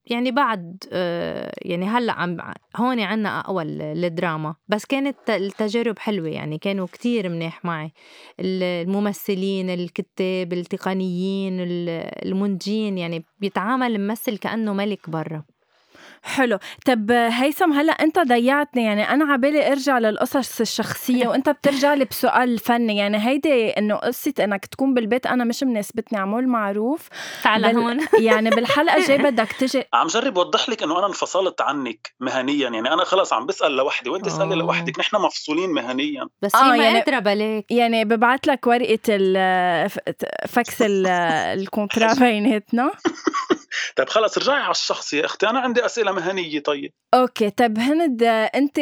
يعني 0.06 0.30
بعد 0.30 0.84
آه، 0.92 1.52
يعني 1.62 1.86
هلأ 1.86 2.12
عم 2.12 2.36
هون 2.76 3.00
عنا 3.00 3.40
اقوى 3.40 3.62
الدراما. 3.62 4.54
بس 4.68 4.84
كانت 4.84 5.30
التجارب 5.30 5.98
حلوة 5.98 6.28
يعني 6.28 6.58
كانوا 6.58 6.86
كتير 6.86 7.28
منيح 7.28 7.64
معي. 7.64 7.92
الممثلين 8.40 9.70
الكتاب 9.70 10.52
التقنيين 10.52 11.56
المنتجين 12.26 12.98
يعني 12.98 13.24
بيتعامل 13.38 13.96
الممثل 13.96 14.38
كأنه 14.38 14.72
ملك 14.72 15.10
برا. 15.10 15.44
حلو. 16.24 16.58
طب 16.86 17.10
هيثم 17.10 17.72
هلا 17.72 17.92
انت 17.92 18.18
ضيعتني. 18.18 18.84
يعني 18.84 19.10
أنا 19.10 19.32
عبالي 19.32 19.72
أرجع 19.72 19.98
للقصص 19.98 20.60
الشخصية 20.60 21.28
وأنت 21.28 21.48
بترجع 21.48 21.94
لي 21.94 22.04
بسؤال 22.04 22.58
فني. 22.58 22.96
يعني 22.96 23.26
هيدي 23.26 23.70
إنه 23.70 23.96
قصة 23.96 24.34
إنك 24.40 24.66
تكون 24.66 24.94
بالبيت 24.94 25.26
أنا 25.26 25.44
مش 25.44 25.62
مناسبتني 25.62 26.18
عمول 26.18 26.48
معروف. 26.48 27.08
تعال 27.42 27.62
بال... 27.62 27.76
هون. 27.76 28.00
يعني 28.28 28.50
بالحلقة 28.50 28.96
الجاية 28.96 29.18
بدك 29.18 29.52
تجي. 29.52 29.84
عم 29.94 30.06
جرب 30.06 30.38
اوضح 30.38 30.68
لك 30.68 30.82
إنه 30.82 30.98
أنا 30.98 31.06
انفصلت 31.06 31.60
عنك 31.60 32.14
مهنيا. 32.20 32.70
يعني 32.70 32.92
أنا 32.92 33.04
خلص 33.04 33.32
عم 33.32 33.46
بسأل 33.46 33.72
لوحدي. 33.76 34.10
وأنت 34.10 34.26
اسالي 34.26 34.54
لوحدك. 34.54 34.98
نحن 34.98 35.16
مفصولين 35.16 35.70
مهنيا. 35.70 36.28
بس 36.42 36.54
آه 36.54 36.74
يعني 36.74 37.00
قادره 37.00 37.18
بلاكي. 37.18 37.64
يعني 37.70 38.04
ببعث 38.04 38.40
لك 38.48 38.66
ورقة 38.66 38.98
fax 40.48 40.82
ال 40.82 40.99
contrat 40.99 42.14
بيناتنا. 42.24 42.90
طيب 43.96 44.08
خلص 44.08 44.38
رجعي 44.38 44.60
على 44.60 44.70
الشخص 44.70 45.12
يا 45.12 45.24
أختي 45.24 45.48
أنا 45.48 45.58
عندي 45.60 45.84
أسئلة 45.84 46.12
مهنية 46.12 46.60
طيب. 46.60 46.92
okay 47.14 47.50
طيب 47.50 47.78
هند 47.78 48.22
أنت 48.54 48.80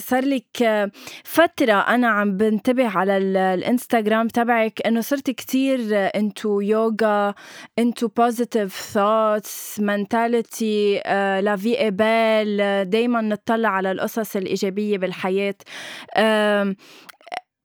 صار 0.00 0.24
لك 0.24 0.90
فترة 1.24 1.72
أنا 1.72 2.08
عم 2.08 2.36
بنتبه 2.36 2.88
على 2.98 3.16
الإنستغرام 3.54 4.28
تبعك 4.28 4.86
إنه 4.86 5.00
صرتي 5.00 5.32
كثير 5.32 5.78
into 5.92 6.60
يوغا 6.60 7.34
into 7.78 8.08
positive 8.08 8.76
thoughts 8.76 9.80
mentality 9.80 11.00
لا 11.42 11.56
في 11.56 11.80
ايبال 11.80 12.90
دائما 12.90 13.20
نطلع 13.20 13.68
على 13.68 13.92
القصص 13.92 14.36
الإيجابية 14.36 14.98
بالحياة. 14.98 15.54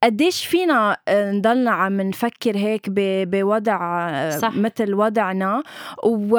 قديش 0.04 0.46
فينا 0.46 0.98
آه، 1.08 1.32
نضلنا 1.32 1.72
عم 1.72 2.02
نفكر 2.02 2.58
هيك 2.58 2.86
بوضع 2.90 4.10
آه، 4.10 4.38
صح. 4.38 4.56
مثل 4.56 4.94
وضعنا. 4.94 5.64
و... 6.04 6.38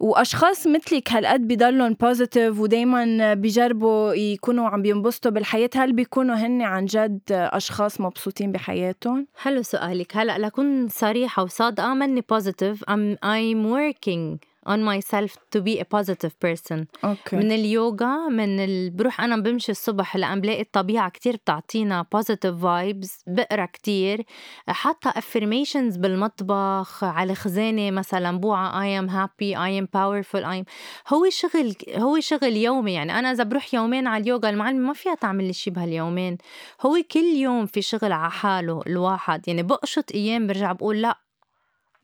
وأشخاص 0.00 0.66
مثلك 0.66 1.12
هالقد 1.12 1.48
بضلهم 1.48 1.96
positive 2.00 2.60
ودائما 2.60 3.34
بيجربوا 3.34 4.12
يكونوا 4.12 4.68
عم 4.68 4.82
بينبسطوا 4.82 5.30
بالحياة. 5.30 5.70
هل 5.76 5.92
بيكونوا 5.92 6.34
هن 6.34 6.62
عن 6.62 6.84
جد 6.84 7.20
أشخاص 7.30 8.00
مبسوطين 8.00 8.52
بحياتهم؟ 8.52 9.26
حلو 9.36 9.62
سؤالك. 9.62 10.16
هلأ 10.16 10.38
لكون 10.38 10.88
صريحة 10.88 11.42
وصادقة 11.42 11.94
مني 11.94 12.20
positive 12.20 12.84
I'm 12.84 13.16
I'm 13.24 13.66
working. 13.74 14.49
On 14.70 14.80
myself 14.92 15.32
to 15.54 15.60
be 15.60 15.74
a 15.80 15.84
positive 15.84 16.34
person. 16.44 16.78
okay. 17.04 17.34
من 17.34 17.52
اليوغا 17.52 18.28
من 18.28 18.60
ال... 18.60 18.90
بروح 18.90 19.20
أنا 19.20 19.36
بمشي 19.36 19.72
الصبح 19.72 20.16
لأن 20.16 20.40
بلاقي 20.40 20.60
الطبيعة 20.62 21.10
كتير 21.10 21.36
بتعطينا 21.36 22.06
positive 22.16 22.62
vibes 22.62 23.10
بقرا 23.26 23.66
كتير. 23.66 24.24
حاطة 24.68 25.10
affirmations 25.10 25.98
بالمطبخ 25.98 27.04
على 27.04 27.34
خزانة 27.34 27.90
مثلا 27.90 28.38
بوعة 28.38 28.70
I 28.70 29.02
am 29.02 29.08
happy 29.10 29.54
I 29.56 29.82
am 29.82 29.86
powerful 29.86 30.42
I 30.44 30.62
am. 30.62 30.64
هو 31.08 31.30
شغل 31.30 31.74
هو 31.96 32.20
شغل 32.20 32.56
يومي 32.56 32.92
يعني 32.92 33.18
أنا 33.18 33.32
إذا 33.32 33.44
بروح 33.44 33.74
يومين 33.74 34.06
على 34.06 34.22
اليوغا 34.22 34.50
المعلمه 34.50 34.86
ما 34.88 34.92
فيها 34.92 35.14
تعمل 35.14 35.44
لي 35.46 35.52
شيء 35.52 35.72
بهاليومين. 35.72 36.38
هو 36.80 36.98
كل 37.10 37.24
يوم 37.36 37.66
في 37.66 37.82
شغل 37.82 38.12
على 38.12 38.30
حاله 38.30 38.82
الواحد. 38.86 39.48
يعني 39.48 39.62
بقشط 39.62 40.12
أيام 40.14 40.46
برجع 40.46 40.72
بقول 40.72 41.02
لا 41.02 41.18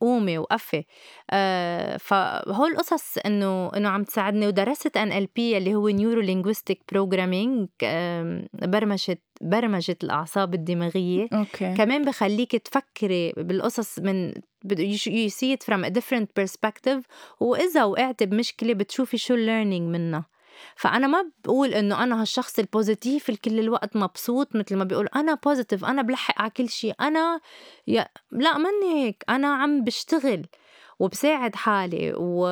قومي 0.01 0.39
وقفي. 0.39 0.85
آه 1.31 1.97
فهول 1.97 2.71
القصص 2.73 3.19
إنه 3.19 3.71
إنه 3.77 3.89
عم 3.89 4.05
تساعدني. 4.05 4.47
ودرست 4.47 4.97
NLP 4.97 5.57
اللي 5.57 5.75
هو 5.75 5.89
neuro-linguistic 5.89 6.83
programming 6.93 7.69
برمجة 8.53 9.19
برمجة 9.41 9.97
الأعصاب 10.03 10.55
الدماغية. 10.55 11.29
okay. 11.33 11.75
كمان 11.75 12.05
بخليك 12.05 12.57
تفكري 12.57 13.33
بالقصص 13.37 13.99
من 13.99 14.33
you 14.67 15.31
see 15.31 15.53
it 15.55 15.63
from 15.63 15.85
a 15.85 15.91
different 15.91 16.29
perspective. 16.41 17.03
وإذا 17.41 17.85
وقعتي 17.85 18.27
بمشكلة 18.27 18.75
بتشوفي 18.75 19.19
شو 19.19 19.35
ال 19.35 19.41
learning 19.41 19.91
منها. 19.97 20.36
فأنا 20.77 21.07
ما 21.07 21.31
بقول 21.45 21.75
إنه 21.75 22.03
أنا 22.03 22.21
هالشخص 22.23 22.59
ال 22.59 22.67
positive 22.67 23.31
كل 23.31 23.59
الوقت 23.59 23.97
مبسوط 23.97 24.57
مثل 24.57 24.77
ما 24.77 24.85
بيقول 24.85 25.09
أنا 25.17 25.35
positive 25.35 25.85
أنا 25.85 26.03
بلحق 26.03 26.41
على 26.41 26.51
كل 26.51 26.69
شيء 26.69 26.95
أنا 27.01 27.41
يا 27.87 28.09
لا 28.33 28.59
مني 28.59 29.05
هيك 29.05 29.25
أنا 29.29 29.55
عم 29.55 29.85
بشتغل 29.85 30.47
وبساعد 30.99 31.55
حالي 31.55 32.13
و 32.17 32.47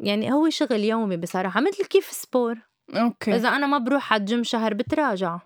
يعني 0.00 0.32
هو 0.32 0.48
شغل 0.48 0.84
يومي 0.84 1.16
بصراحة 1.16 1.60
مثل 1.60 1.84
كيف 1.84 2.04
sport 2.04 2.58
okay. 2.96 3.34
إذا 3.34 3.48
أنا 3.48 3.66
ما 3.66 3.78
بروح 3.78 4.12
على 4.12 4.20
الجيم 4.20 4.42
شهر 4.42 4.74
بتراجع. 4.74 5.38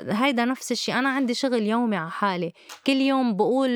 هيدا 0.00 0.44
نفس 0.44 0.72
الشيء 0.72 0.98
أنا 0.98 1.08
عندي 1.08 1.34
شغل 1.34 1.62
يومي 1.62 1.96
على 1.96 2.10
حالي. 2.10 2.52
كل 2.86 2.92
يوم 2.92 3.36
بقول 3.36 3.70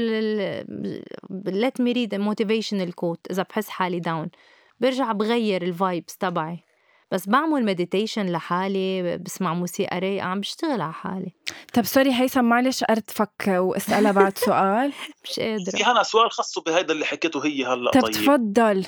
let 1.49 1.83
me 1.83 1.95
read 1.95 2.13
a 2.13 2.19
motivational 2.19 2.93
quote 2.93 3.31
إذا 3.31 3.43
بحس 3.43 3.69
حالي 3.69 4.01
down 4.01 4.31
برجع 4.81 5.13
بغير 5.13 5.63
ال 5.63 5.72
vibes 5.72 6.17
تبعي. 6.17 6.65
بس 7.11 7.29
بعمل 7.29 7.65
meditation 7.65 8.27
لحالي 8.27 9.19
بسمع 9.19 9.55
موسيقى 9.55 9.99
رايقة 9.99 10.25
عم 10.25 10.41
بشتغل 10.41 10.81
على 10.81 10.93
حالي. 10.93 11.33
طب 11.75 11.85
sorry 11.85 12.15
هيثم 12.15 12.45
معلش 12.45 12.85
ارتفك 12.91 13.49
وأسألها 13.49 14.13
بعد 14.13 14.39
سؤال. 14.39 14.93
مش 15.25 15.41
قادرة. 15.41 15.71
في 15.71 15.85
هنا 15.85 16.03
سؤال 16.03 16.31
خاصه 16.31 16.63
بهيدا 16.63 16.93
اللي 16.95 17.05
حكيته 17.05 17.47
هي 17.47 17.65
هلا 17.65 17.91
طب 17.91 18.01
طيب. 18.01 18.13
تفضل. 18.13 18.87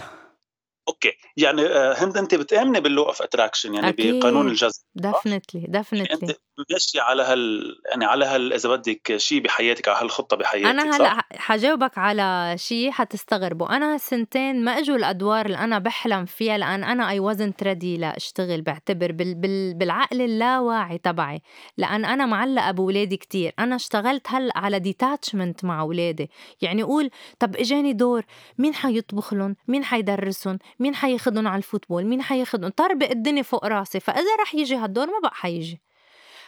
okay. 0.91 1.13
يعني 1.37 1.63
آه، 1.67 1.95
هند 2.05 2.17
انت 2.17 2.35
بتآمني 2.35 2.81
بال 2.81 2.89
law 2.89 3.03
of 3.03 3.23
attraction 3.23 3.75
يعني 3.75 3.89
أكيد. 3.89 4.15
بقانون 4.15 4.49
الجذب 4.49 4.73
definitely 4.95 5.61
يعني 5.93 6.23
انت 6.23 6.37
ماشي 6.71 7.01
على 7.01 7.23
هال 7.23 7.75
يعني 7.91 8.05
على 8.05 8.25
هال 8.25 8.53
إذا 8.53 8.69
بدك 8.69 9.17
شيء 9.17 9.41
بحياتك 9.41 9.89
على 9.89 9.99
هالخطة 9.99 10.37
بحياتك 10.37 10.67
أنا 10.67 10.97
هلأ 10.97 11.23
حجاوبك 11.33 11.99
على 11.99 12.55
شيء 12.59 12.91
حتستغربوا 12.91 13.77
أنا 13.77 13.95
هالسنتين 13.95 14.65
ما 14.65 14.79
إجوا 14.79 14.97
الأدوار 14.97 15.47
اللي 15.47 15.59
أنا 15.59 15.79
بحلم 15.79 16.25
فيها 16.25 16.59
لأن 16.59 16.85
أنا 16.85 17.11
I 17.11 17.21
wasn't 17.21 17.63
ready 17.63 17.97
لأشتغل 17.97 18.63
بعتبر 18.63 19.13
بال 19.13 19.35
بال 19.35 19.75
بالعقل 19.75 20.21
اللاواعي 20.23 20.99
تبعي. 20.99 21.43
لأن 21.77 22.05
أنا 22.05 22.27
معلقة 22.27 22.71
باولادي 22.71 23.17
كتير. 23.17 23.53
أنا 23.59 23.77
اشتغلت 23.77 24.27
هلأ 24.29 24.59
على 24.59 24.79
detachment 24.79 25.65
مع 25.65 25.81
اولادي 25.81 26.31
يعني 26.63 26.83
قول 26.83 27.11
طب 27.39 27.57
إجاني 27.57 27.93
دور 27.93 28.25
مين 28.59 28.75
حيطبخ 28.75 29.35
لهم؟ 29.35 29.57
مين 29.69 29.85
حيدرسهم؟ 29.85 30.59
مين 30.81 30.95
حياخدهم 30.95 31.49
على 31.49 31.57
ال 31.57 31.62
football؟ 31.62 32.05
مين 32.05 32.23
حياخدهم؟ 32.23 32.71
طربق 32.71 33.11
الدنيا 33.11 33.43
فوق 33.43 33.65
راسي 33.65 34.01
فإذا 34.01 34.37
رح 34.41 34.55
يجي 34.55 34.77
هالدور 34.77 35.07
ما 35.07 35.19
بقى 35.23 35.35
حيجي. 35.35 35.83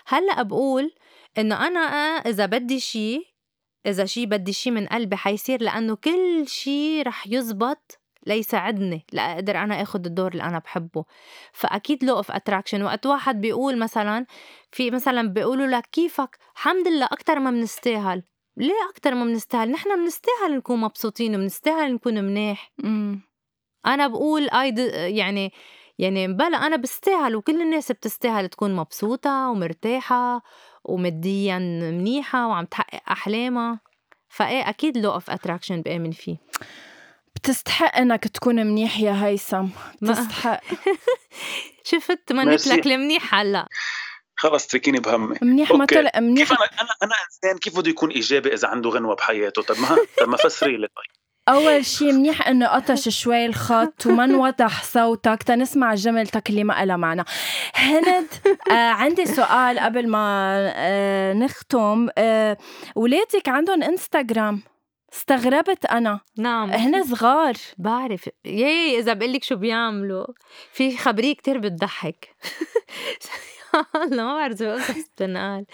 هلأ 0.06 0.42
بقول 0.42 0.92
إنه 1.38 1.66
أنا 1.66 1.80
إذا 2.16 2.46
بدي 2.46 2.80
شيء 2.80 3.26
إذا 3.86 4.04
شيء 4.04 4.26
بدي 4.26 4.52
شيء 4.52 4.72
من 4.72 4.86
قلبي 4.86 5.16
حيصير 5.16 5.62
لأنه 5.62 5.96
كل 5.96 6.44
شيء 6.48 7.02
رح 7.06 7.26
يزبط 7.26 7.98
ليساعدني 8.26 9.06
لأقدر 9.12 9.56
أنا 9.56 9.82
اخذ 9.82 10.04
الدور 10.04 10.32
اللي 10.32 10.42
أنا 10.42 10.58
بحبه. 10.58 11.04
فأكيد 11.52 12.04
law 12.04 12.16
of 12.16 12.30
attraction 12.30 12.82
وقت 12.82 13.06
واحد 13.06 13.40
بيقول 13.40 13.78
مثلا 13.78 14.26
في 14.72 14.90
مثلا 14.90 15.28
بيقولوا 15.28 15.66
لك 15.66 15.86
كيفك؟ 15.86 16.38
الحمد 16.54 16.88
لله 16.88 17.06
أكثر 17.06 17.38
ما 17.38 17.50
بنستاهل. 17.50 18.22
ليه 18.56 18.90
أكثر 18.90 19.14
ما 19.14 19.24
بنستاهل؟ 19.24 19.70
نحن 19.70 19.96
بنستاهل 19.96 20.56
نكون 20.56 20.80
مبسوطين 20.80 21.34
وبنستاهل 21.34 21.94
نكون 21.94 22.24
منيح. 22.24 22.72
أنا 23.86 24.06
بقول 24.06 24.50
اي 24.50 24.74
يعني 25.16 25.52
يعني 25.98 26.28
بلا 26.28 26.66
أنا 26.66 26.76
بستاهل 26.76 27.36
وكل 27.36 27.62
الناس 27.62 27.92
بتستاهل 27.92 28.48
تكون 28.48 28.76
مبسوطة 28.76 29.50
ومرتاحة 29.50 30.42
وماديا 30.84 31.58
منيحة 31.58 32.48
وعم 32.48 32.64
تحقق 32.64 33.00
أحلامها. 33.10 33.80
فإيه 34.28 34.68
أكيد 34.68 34.98
law 34.98 35.12
of 35.12 35.30
attraction 35.30 35.82
بآمن 35.82 36.10
فيه. 36.10 36.36
بتستحق 37.36 37.96
إنك 37.96 38.28
تكون 38.28 38.66
منيح 38.66 39.00
يا 39.00 39.26
هيثم. 39.26 39.68
بتستحق. 40.02 40.60
شفت 41.84 42.32
منيت 42.32 42.66
لك 42.66 42.86
المنيح 42.86 43.34
هلأ. 43.34 43.68
خلص 44.36 44.66
تركيني 44.66 45.00
بهمي 45.00 45.38
منيح 45.42 45.72
ما 45.72 45.84
طلع 45.84 46.10
منيح 46.20 46.48
كيف 46.48 46.52
أنا 46.52 46.68
أنا 46.80 46.90
أنا 47.02 47.14
إنسان 47.24 47.58
كيف 47.58 47.76
بده 47.76 47.90
يكون 47.90 48.10
إيجابي 48.10 48.54
إذا 48.54 48.68
عنده 48.68 48.90
غنوة 48.90 49.14
بحياته؟ 49.14 49.62
طب 49.62 49.80
ما 49.80 49.96
طب 50.18 50.28
ما 50.28 50.36
فسري 50.36 50.76
لي 50.76 50.86
طيب. 50.86 51.21
أول 51.48 51.84
شي 51.84 52.12
منيح 52.12 52.48
إنه 52.48 52.66
قطش 52.66 53.08
شوي 53.08 53.46
الخط 53.46 54.06
وما 54.06 54.24
انوضح 54.24 54.82
صوتك 54.84 55.42
تنسمع 55.42 55.94
جملتك 55.94 56.50
اللي 56.50 56.64
ما 56.64 56.84
لها 56.84 56.96
معنى. 56.96 57.24
هند 57.74 58.26
آه 58.70 58.74
عندي 58.90 59.26
سؤال 59.26 59.78
قبل 59.78 60.08
ما 60.08 60.18
آه 60.76 61.32
نختم. 61.32 62.08
آه 62.18 62.56
ولادك 62.96 63.48
عندهم 63.48 63.82
إنستغرام؟ 63.82 64.62
استغربت 65.14 65.86
أنا. 65.86 66.20
نعم. 66.38 66.70
هن 66.70 67.04
صغار. 67.04 67.54
بعرف. 67.78 68.28
ياي 68.44 68.98
إذا 68.98 69.12
بقول 69.12 69.32
لك 69.32 69.44
شو 69.44 69.56
بيعملوا. 69.56 70.26
في 70.72 70.96
خبرية 70.96 71.34
كتير 71.34 71.58
بتضحك. 71.58 72.28
لا 74.10 74.24
ما 74.24 74.34
بعرف 74.34 74.62
إذا 74.62 74.74
قصص 74.74 75.08
بتنقال 75.08 75.64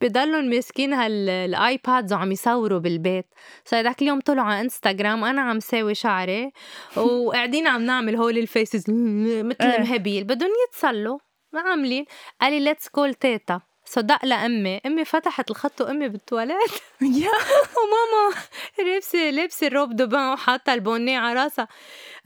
بضلهم 0.00 0.44
ماسكين 0.44 0.92
هال 0.92 1.26
iPads 1.26 2.12
وعم 2.12 2.32
يصوروا 2.32 2.78
بالبيت. 2.78 3.26
صار 3.64 3.84
ذاك 3.84 4.02
اليوم 4.02 4.20
طلعوا 4.20 4.48
على 4.48 4.60
إنستغرام 4.60 5.24
أنا 5.24 5.42
عم 5.42 5.60
ساوي 5.60 5.94
شعري 5.94 6.52
وقاعدين 6.96 7.66
عم 7.66 7.82
نعمل 7.82 8.16
هول 8.16 8.38
ال 8.38 8.46
faces 8.46 8.84
مثل 9.48 9.56
إيه. 9.60 9.76
المهبيل 9.76 10.24
بدهم 10.24 10.50
يتسلوا 10.68 11.18
ما 11.52 11.60
عاملين. 11.60 12.04
قال 12.40 12.52
لي 12.52 12.60
let's 12.60 12.88
call 12.88 13.14
تيتا 13.14 13.60
دق 13.84 14.24
لأمي. 14.24 14.80
أمي 14.86 15.04
فتحت 15.04 15.50
الخط 15.50 15.80
وأمي 15.80 16.08
بالتواليت. 16.08 16.70
يا. 17.00 17.30
وماما 17.76 18.34
لابسة 18.78 19.30
لابسة 19.30 19.66
ال 19.66 19.72
robe 19.72 19.96
de 19.96 20.08
bain 20.08 20.32
وحاطة 20.32 20.74
ال 20.74 20.80
bonnet 20.80 21.18
على 21.18 21.40
راسها. 21.42 21.68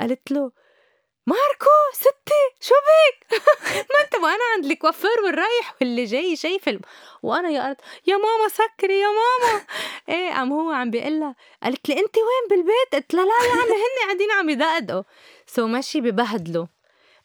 قالت 0.01 0.33
له 0.33 0.53
ماركو 1.31 1.77
ستي 1.93 2.43
شو 2.61 2.75
بك 2.87 3.41
ما 3.93 4.05
انت 4.05 4.15
وأنا 4.15 4.45
عند 4.57 4.65
الكوافير 4.65 5.21
والرايح 5.25 5.75
واللي 5.81 6.05
جاي 6.05 6.37
شايف. 6.37 6.71
وأنا 7.23 7.49
يا 7.51 7.69
قلت 7.69 7.81
يا 8.07 8.17
ماما 8.17 8.49
سكري 8.49 9.01
يا 9.01 9.07
ماما. 9.07 9.65
إيه 10.09 10.31
قام 10.35 10.53
هو 10.53 10.71
عم 10.71 10.91
بيقول 10.91 11.21
لها 11.21 11.35
قالت 11.63 11.89
لي 11.89 11.95
أنت 11.95 12.17
وين 12.17 12.45
بالبيت؟ 12.51 12.95
قلت 13.05 13.15
لها 13.15 13.25
لا 13.25 13.47
يا 13.47 13.53
عمي 13.53 13.71
هن 13.71 14.05
قاعدين 14.07 14.31
عم 14.39 14.49
يدقدقوا 14.51 15.03
so 15.47 15.67
ماشي 15.67 16.01
ببهدلوا. 16.01 16.67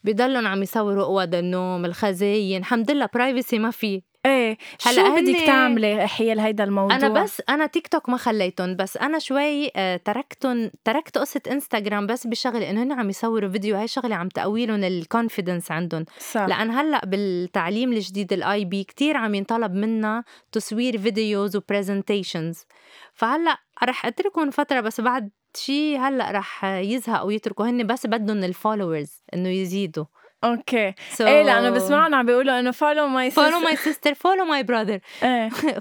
بضلهم 0.04 0.48
عم 0.48 0.64
يصوروا 0.64 1.06
اوض 1.06 1.36
النوم 1.36 1.86
الخزاين. 1.86 2.60
الحمد 2.62 2.92
لله 2.92 3.10
privacy 3.14 3.60
ما 3.60 3.72
في. 3.72 4.02
إيه 4.26 4.58
شو 4.80 5.16
بدك 5.16 5.46
تعملي 5.46 6.08
حيال 6.08 6.40
هيدا 6.40 6.64
الموضوع؟ 6.64 6.96
أنا 6.96 7.24
بس 7.24 7.42
أنا 7.50 7.66
تيك 7.66 7.88
توك 7.88 8.10
ما 8.10 8.18
خليتهم 8.18 8.76
بس 8.76 8.98
أنا 8.98 9.20
شوي 9.20 9.72
آه، 9.76 9.98
تركتهم 9.98 10.72
تركت 10.84 11.18
قصة 11.18 11.42
انستغرام 11.52 12.08
بس 12.08 12.28
بشغله 12.28 12.70
إنه 12.70 12.84
هن 12.84 12.92
عم 12.92 13.10
يصوروا 13.10 13.50
فيديو 13.50 13.76
هاي 13.76 13.88
شغله 13.88 14.16
عم 14.16 14.30
تقوي 14.30 14.66
لهم 14.66 14.84
ال 14.84 14.92
confidence 14.92 15.72
عندهم 15.72 16.06
صح. 16.20 16.46
لأن 16.46 16.72
هلأ 16.72 17.06
بالتعليم 17.06 17.94
الجديد 17.94 18.34
ال 18.34 18.66
IB 18.66 18.84
كتير 18.84 19.18
عم 19.18 19.36
ينطلب 19.36 19.74
منا 19.74 20.24
تصوير 20.52 20.98
videos 20.98 21.56
و 21.56 21.64
presentations 21.64 22.66
فهلأ 23.14 23.58
رح 23.84 24.06
أتركهم 24.06 24.52
فترة 24.52 24.80
بس 24.80 25.02
بعد 25.02 25.30
شي 25.56 25.98
هلأ 25.98 26.32
رح 26.32 26.66
يزهقوا 26.66 27.28
ويتركوا 27.28 27.66
هن 27.66 27.88
بس 27.88 28.08
بدهم 28.08 28.44
ال 28.44 28.52
followers 28.52 29.24
إنه 29.34 29.50
يزيدوا. 29.50 30.06
okay 30.46 30.92
so 31.18 31.22
إيه 31.22 31.44
لأنه 31.44 31.70
بسمعنا 31.70 32.18
عم 32.18 32.26
بيقولوا 32.26 32.60
انه 32.60 32.72
follow 32.72 33.08
my 33.08 33.32
follow 33.32 33.60
my 33.60 33.76
sister 33.76 34.14
follow 34.14 34.46
my 34.46 34.64
brother 34.64 35.00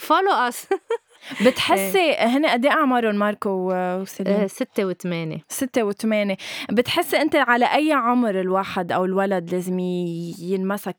follow 0.00 0.32
us 0.32 0.66
بتحسي 1.46 2.12
هن 2.12 2.46
قد 2.46 2.64
إيه 2.66 2.72
أعمارهم 2.72 3.14
ماركو 3.14 3.50
وسيلين؟ 3.74 4.48
ستة 4.48 4.84
وثمانية. 4.84 5.38
ستة 5.48 5.82
وثمانية. 5.82 6.36
بتحسي 6.70 7.16
أنت 7.16 7.36
على 7.36 7.64
أي 7.64 7.92
عمر 7.92 8.40
الواحد 8.40 8.92
أو 8.92 9.04
الولد 9.04 9.50
لازم 9.54 9.78
ينمسك 10.38 10.96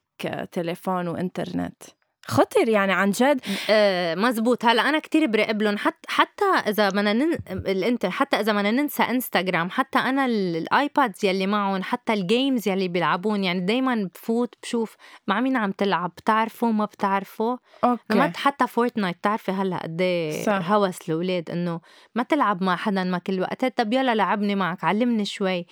تليفون 0.52 1.08
وإنترنت؟ 1.08 1.84
خطر 2.28 2.70
يعني 2.70 2.94
عن 2.94 3.12
جد. 3.12 3.42
آه 3.70 4.16
مزبوط 4.16 4.66
هلا 4.66 4.90
أنا 4.90 5.00
كتير 5.00 5.26
براقب 5.28 5.62
لهم 5.62 5.78
حتى 5.78 6.08
حتى 6.08 6.46
إذا 6.68 6.90
بدنا 6.90 7.14
نن... 7.14 7.38
الانتر 7.50 8.10
حتى 8.10 8.40
إذا 8.40 8.54
بدنا 8.54 8.72
ننسى 8.72 9.04
إنستغرام 9.04 9.70
حتى 9.70 10.00
أنا 10.00 10.26
ال- 10.26 10.56
ال 10.56 10.67
iPads 10.67 11.26
يلي 11.26 11.48
معهم 11.48 11.84
حتى 11.84 12.14
ال 12.14 12.23
games 12.23 12.68
يلي 12.68 12.88
بيلعبون 12.88 13.44
يعني 13.44 13.60
دايما 13.60 14.10
بفوت 14.14 14.56
بشوف 14.64 14.96
مع 15.28 15.40
مين 15.40 15.58
عم 15.58 15.72
تلعب 15.72 16.12
بتعرفوا 16.18 16.72
ما 16.72 16.86
بتعرفوا؟ 16.86 17.58
ما 17.84 17.90
okay 18.26 18.38
حتى 18.38 18.68
فورتنايت 18.68 19.18
بتعرفي 19.18 19.52
هلأ 19.52 19.78
قد 19.78 20.02
إيه 20.02 20.44
صح. 20.44 20.72
هوس 20.72 20.98
الأولاد 21.10 21.50
إنه 21.50 21.80
ما 22.16 22.24
تلعب 22.24 22.64
مع 22.64 22.76
حدا 22.76 23.04
ما 23.04 23.18
كل 23.18 23.42
وقت. 23.42 23.66
طب 23.66 23.94
يلا 23.94 24.16
لعبني 24.16 24.56
معك 24.56 24.84
علمني 24.84 25.26
شوي. 25.26 25.66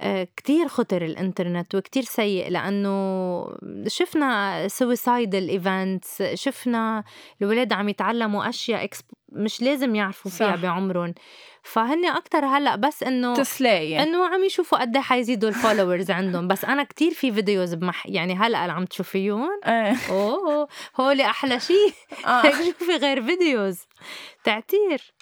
آه 0.00 0.28
كتير 0.36 0.68
خطر 0.68 1.04
الإنترنت 1.04 1.74
وكتير 1.74 2.02
سيء 2.02 2.48
لأنه 2.50 2.90
شفنا 3.86 4.68
suicidal 4.68 5.50
events 5.94 6.22
شفنا 6.42 7.04
الاولاد 7.40 7.72
عم 7.72 7.88
يتعلموا 7.88 8.48
أشياء. 8.48 8.90
مش 9.32 9.62
لازم 9.62 9.94
يعرفوا 9.94 10.30
فيها 10.30 10.56
صح. 10.56 10.62
بعمرهم. 10.62 11.14
فهن 11.62 12.04
أكتر 12.06 12.44
هلأ 12.44 12.76
بس 12.76 13.02
إنه 13.02 13.34
تسلاية 13.34 14.02
إنه 14.02 14.26
عم 14.26 14.44
يشوفوا 14.44 14.78
قد 14.78 14.96
إيه 14.96 15.02
حيزيدوا 15.02 15.48
ال 15.48 15.54
followers 15.54 16.10
عندهم. 16.10 16.48
بس 16.48 16.64
أنا 16.64 16.84
كتير 16.84 17.10
في 17.10 17.32
videos 17.32 17.74
بمح 17.74 18.06
يعني 18.06 18.34
هلأ 18.34 18.62
اللي 18.62 18.72
عم 18.72 18.84
تشوفيهم 18.84 19.48
إيه. 19.66 19.96
أوه 20.10 20.68
هولي 21.00 21.24
أحلى 21.26 21.60
شيء 21.60 21.92
آه. 22.26 22.46
هيك 22.46 22.54
شوفي 22.78 22.96
غير 22.96 23.22
videos 23.22 23.80
تعتير. 24.44 25.14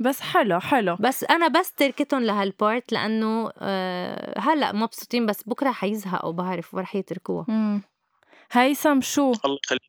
بس 0.00 0.20
حلو 0.20 0.60
حلو. 0.60 0.96
بس 1.00 1.24
أنا 1.24 1.48
بس 1.48 1.72
تركتهم 1.72 2.22
لهال 2.22 2.52
part 2.52 2.92
لأنه 2.92 3.50
آه 3.58 4.38
هلأ 4.40 4.72
مبسوطين 4.72 5.26
بس 5.26 5.42
بكرة 5.42 5.70
حيزهقوا 5.70 6.32
بعرف 6.32 6.74
ورح 6.74 6.96
يتركوها. 6.96 7.80
هيثم 8.52 9.00
شو؟ 9.00 9.32
الله 9.44 9.58
يخليك 9.64 9.82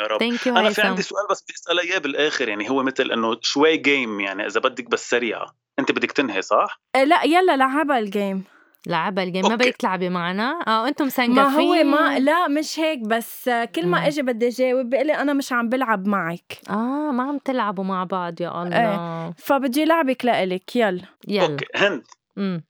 يا 0.00 0.06
رب. 0.06 0.18
thank 0.18 0.46
you 0.46 0.56
أنا 0.56 0.70
في 0.70 0.82
عندي 0.82 1.02
سؤال 1.02 1.26
بس 1.30 1.42
بدي 1.42 1.52
اساله 1.54 1.82
إياه 1.82 1.98
بالآخر 1.98 2.48
يعني 2.48 2.70
هو 2.70 2.82
مثل 2.82 3.10
إنه 3.10 3.36
شوي 3.42 3.76
game 3.76 4.20
يعني 4.20 4.46
إذا 4.46 4.60
بدك 4.60 4.90
بس 4.90 5.10
سريعة. 5.10 5.54
أنت 5.78 5.92
بدك 5.92 6.12
تنهي 6.12 6.42
صح؟ 6.42 6.80
إيه 6.96 7.04
لا 7.04 7.22
يلا 7.24 7.56
لعبها 7.56 7.98
ال 7.98 8.07
game 8.07 8.44
لعبها 8.86 9.24
ال 9.24 9.28
game 9.28 9.42
ما. 9.48 9.54
بدك 9.54 9.76
تلعبي 9.76 10.08
معنا؟ 10.08 10.64
آه 10.66 10.88
أنتم 10.88 11.04
ما 11.04 11.10
سنقفين 11.10 11.60
هو 11.60 11.84
ما 11.84 12.18
لا 12.18 12.48
مش 12.48 12.78
هيك 12.78 12.98
بس 12.98 13.50
كل. 13.74 13.86
ما 13.86 14.06
إجي 14.06 14.22
بدي 14.22 14.48
جاوب 14.48 14.90
بيقول 14.90 15.06
لي 15.06 15.14
أنا 15.14 15.32
مش 15.32 15.52
عم 15.52 15.68
بلعب 15.68 16.06
معك. 16.06 16.58
آه 16.70 17.10
ما 17.12 17.22
عم 17.22 17.38
تلعبوا 17.38 17.84
مع 17.84 18.04
بعض 18.04 18.40
يا 18.40 18.62
الله. 18.62 19.32
فبدي 19.38 19.84
لعبك 19.84 20.24
لإلك 20.24 20.76
يلا. 20.76 21.02
يلا. 21.28 21.46
okay 21.46 21.66
هند 21.74 22.04
امم 22.38 22.64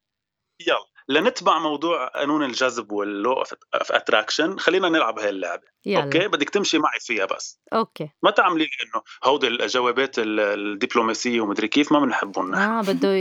يلا. 0.67 0.92
لنتبع 1.09 1.59
موضوع 1.59 2.07
قانون 2.09 2.43
الجذب 2.45 2.93
وال 2.93 3.09
law 3.09 3.33
of 3.33 3.55
attraction 3.93 4.59
خلينا 4.59 4.89
نلعب 4.89 5.19
هاي 5.19 5.29
اللعبة. 5.29 5.63
يلا. 5.87 6.05
okay؟ 6.05 6.29
بدك 6.29 6.51
تمشي 6.51 6.79
معي 6.79 7.01
فيها 7.01 7.25
بس. 7.27 7.61
okay. 7.73 8.11
ما 8.23 8.31
تعملي 8.31 8.65
لي 8.65 8.71
إنه 8.85 9.03
هودي 9.25 9.49
الجوابات 9.49 10.19
ال- 10.19 10.41
الدبلوماسية 10.41 11.41
ومدري 11.41 11.69
كيف 11.69 11.93
ما 11.93 12.01
بنحبهم 12.01 12.51
نحن. 12.51 12.61
آه 12.63 12.83
بده 12.83 13.15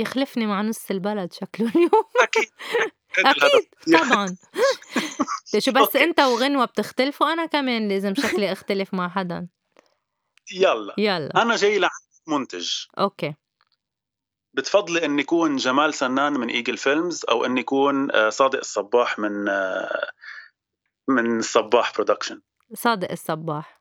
يخلفني 0.00 0.46
مع 0.46 0.62
نص 0.62 0.90
البلد 0.90 1.32
شكله 1.32 1.68
اليوم. 1.68 1.90
أكيد. 2.22 2.48
أكيد 3.18 3.68
طبعا. 3.98 4.36
شو 5.58 5.72
بس 5.72 5.82
okay. 5.82 6.04
أنت 6.04 6.20
وغنوة 6.20 6.64
بتختلفوا 6.64 7.32
أنا 7.32 7.46
كمان 7.46 7.88
لازم 7.88 8.14
شكلي 8.14 8.52
أختلف 8.52 8.94
مع 8.94 9.08
حدا. 9.08 9.48
يلا. 10.54 10.94
يلا. 10.98 11.42
أنا 11.42 11.56
جاي 11.56 11.78
لعند 11.78 11.90
منتج. 12.26 12.70
okay. 12.98 13.34
بتفضلي 14.54 15.04
أن 15.04 15.18
يكون 15.18 15.56
جمال 15.56 15.94
سنان 15.94 16.32
من 16.32 16.48
Eagle 16.48 16.76
Films 16.76 17.24
أو 17.30 17.44
أن 17.44 17.58
يكون 17.58 18.10
آه، 18.12 18.28
صادق 18.28 18.58
الصباح 18.58 19.18
من 19.18 19.48
آه، 19.48 20.10
من 21.08 21.38
الصباح 21.38 21.94
Production 21.94 22.42
صادق 22.74 23.10
الصباح. 23.10 23.80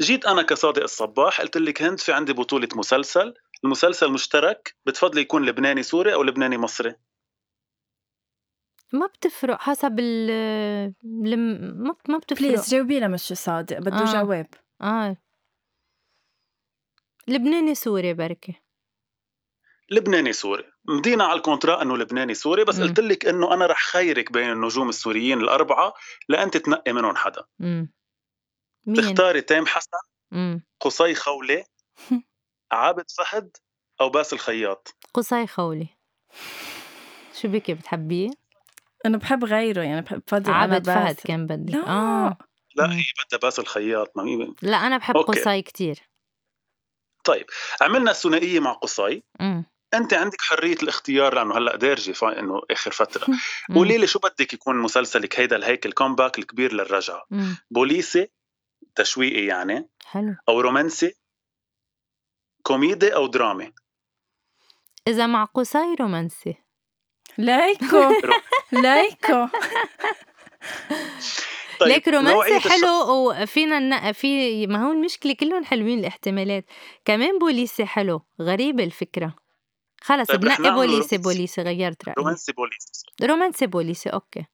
جيت 0.00 0.26
أنا 0.26 0.42
كصادق 0.42 0.82
الصباح 0.82 1.40
قلت 1.40 1.56
لك 1.56 1.82
هند 1.82 2.00
في 2.00 2.12
عندي 2.12 2.32
بطولة 2.32 2.68
مسلسل. 2.74 3.34
المسلسل 3.64 4.12
مشترك 4.12 4.76
بتفضلي 4.86 5.20
يكون 5.20 5.46
لبناني 5.46 5.82
سوري 5.82 6.14
أو 6.14 6.22
لبناني 6.22 6.58
مصري؟ 6.58 6.94
ما 8.92 9.06
بتفرق 9.06 9.60
حسب 9.60 9.98
ال 9.98 10.30
الم- 11.04 11.82
ما 11.82 11.94
ما 12.08 12.18
بتفرق. 12.18 12.48
please 12.48 12.70
جاوبي 12.70 13.00
لها 13.00 13.08
مش 13.08 13.20
صادق 13.32 13.78
بده 13.78 13.96
آه. 13.96 14.12
جواب. 14.22 14.46
آه. 14.82 15.16
لبناني 17.28 17.74
سوري 17.74 18.14
بركي 18.14 18.54
لبناني 19.90 20.32
سوري 20.32 20.64
مدينا 20.84 21.24
على 21.24 21.36
ال 21.38 21.43
contrat 21.43 21.82
إنه 21.82 21.96
لبناني 21.96 22.34
سوري 22.34 22.64
بس 22.64 22.78
مم. 22.78 22.82
قلت 22.88 23.00
لك 23.00 23.26
إنه 23.26 23.54
أنا 23.54 23.66
رح 23.66 23.82
خيرك 23.82 24.32
بين 24.32 24.50
النجوم 24.52 24.88
السوريين 24.88 25.40
الأربعة 25.40 25.94
لانت 26.28 26.56
تنقي 26.56 26.92
منهم 26.92 27.16
حدا 27.16 27.44
امم 27.60 27.92
مين 28.86 28.96
تختاري 29.02 29.40
تيم 29.40 29.66
حسن 29.66 29.90
امم 30.32 30.64
قصي 30.80 31.14
خولي 31.14 31.64
عابد 32.72 33.10
فهد 33.10 33.56
أو 34.00 34.08
باسل 34.10 34.36
الخياط 34.36 34.96
قصي 35.14 35.46
خولي 35.46 35.88
شو 37.34 37.48
بك 37.48 37.74
بتحبيه؟ 37.74 38.30
أنا 39.06 39.16
بحب 39.18 39.44
غيره 39.44 39.82
يعني 39.82 40.00
بحب 40.00 40.22
بفضل 40.26 40.52
عابد 40.52 40.86
فهد. 40.86 41.14
كان 41.14 41.46
بدي 41.46 41.72
لا. 41.72 41.88
آه 41.88 42.38
لا 42.74 42.86
مم. 42.86 42.92
هي 42.92 43.02
بدها 43.28 43.38
باسل 43.38 43.62
الخياط 43.62 44.16
ما 44.16 44.22
هي 44.24 44.52
لا 44.62 44.76
أنا 44.76 44.96
بحب 44.98 45.16
okay. 45.16 45.40
قصي 45.40 45.62
كتير 45.62 45.98
طيب 47.24 47.46
عملنا 47.80 48.10
الثنائيه 48.10 48.60
مع 48.60 48.72
قصي 48.72 49.22
امم 49.40 49.64
أنت 49.94 50.14
عندك 50.14 50.40
حرية 50.40 50.76
الاختيار 50.82 51.34
لأنه 51.34 51.58
هلأ 51.58 51.76
دارجه 51.76 52.12
فا 52.12 52.40
إنه 52.40 52.62
آخر 52.70 52.90
فترة. 52.90 53.26
قولي 53.74 53.98
لي 53.98 54.06
شو 54.06 54.18
بدك 54.18 54.52
يكون 54.54 54.76
مسلسلك؟ 54.76 55.40
هيدا 55.40 55.56
الهيك 55.56 55.86
ال 55.86 55.92
comeback 55.92 56.38
الكبير 56.38 56.72
للرجعة. 56.72 57.26
بوليسي 57.70 58.28
تشويقي 58.94 59.46
يعني 59.46 59.88
حلو. 60.04 60.34
أو 60.48 60.60
رومانسي 60.60 61.14
كوميدي 62.62 63.14
أو 63.14 63.26
درامي؟ 63.26 63.72
إذا 65.08 65.26
مع 65.26 65.44
قصي 65.44 65.94
رومانسي. 66.00 66.54
ليكو. 67.38 68.12
ليكو. 68.82 69.46
طيب 71.80 71.88
ليك 71.88 72.08
رومانسي 72.08 72.68
حلو 72.68 73.30
وفينا. 73.30 74.12
في 74.12 74.66
ما 74.66 74.86
هو 74.86 74.92
المشكلة 74.92 75.34
كلهم 75.34 75.64
حلوين 75.64 75.98
الاحتمالات. 75.98 76.64
كمان 77.04 77.38
بوليسي 77.38 77.86
حلو. 77.86 78.22
غريبه 78.42 78.84
الفكرة. 78.84 79.47
خلص 80.02 80.28
طيب 80.28 80.40
بنقي 80.40 80.74
بوليسي. 80.74 81.18
بوليسي 81.18 81.62
غيرت 81.62 82.04
رايي 82.04 82.14
رومانسي 82.18 82.52
بوليسي 82.52 83.02
رومانسي 83.22 83.66
بوليسي 83.66 84.08
أوكي. 84.08 84.44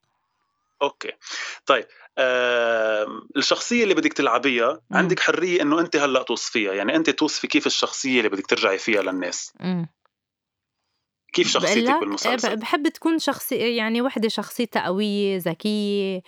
أوكي. 0.82 1.12
طيب 1.66 1.84
آه 2.18 3.06
الشخصية 3.36 3.82
اللي 3.82 3.94
بدك 3.94 4.12
تلعبيها 4.12 4.72
مم. 4.90 4.96
عندك 4.96 5.20
حرية 5.20 5.62
إنه 5.62 5.80
أنت 5.80 5.96
هلأ 5.96 6.22
توصفيها. 6.22 6.72
يعني 6.72 6.96
أنت 6.96 7.10
توصفي 7.10 7.46
كيف 7.46 7.66
الشخصية 7.66 8.18
اللي 8.18 8.28
بدك 8.28 8.46
ترجعي 8.46 8.78
فيها 8.78 9.02
للناس. 9.02 9.52
مم. 9.60 9.88
كيف 11.32 11.48
شخصيتك 11.48 12.00
بالمسلسل؟ 12.00 12.56
بحب 12.56 12.88
تكون 12.88 13.18
شخصية 13.18 13.76
يعني 13.76 14.02
وحدة 14.02 14.28
شخصيتها 14.28 14.86
قوية 14.86 15.36
ذكية 15.38 16.22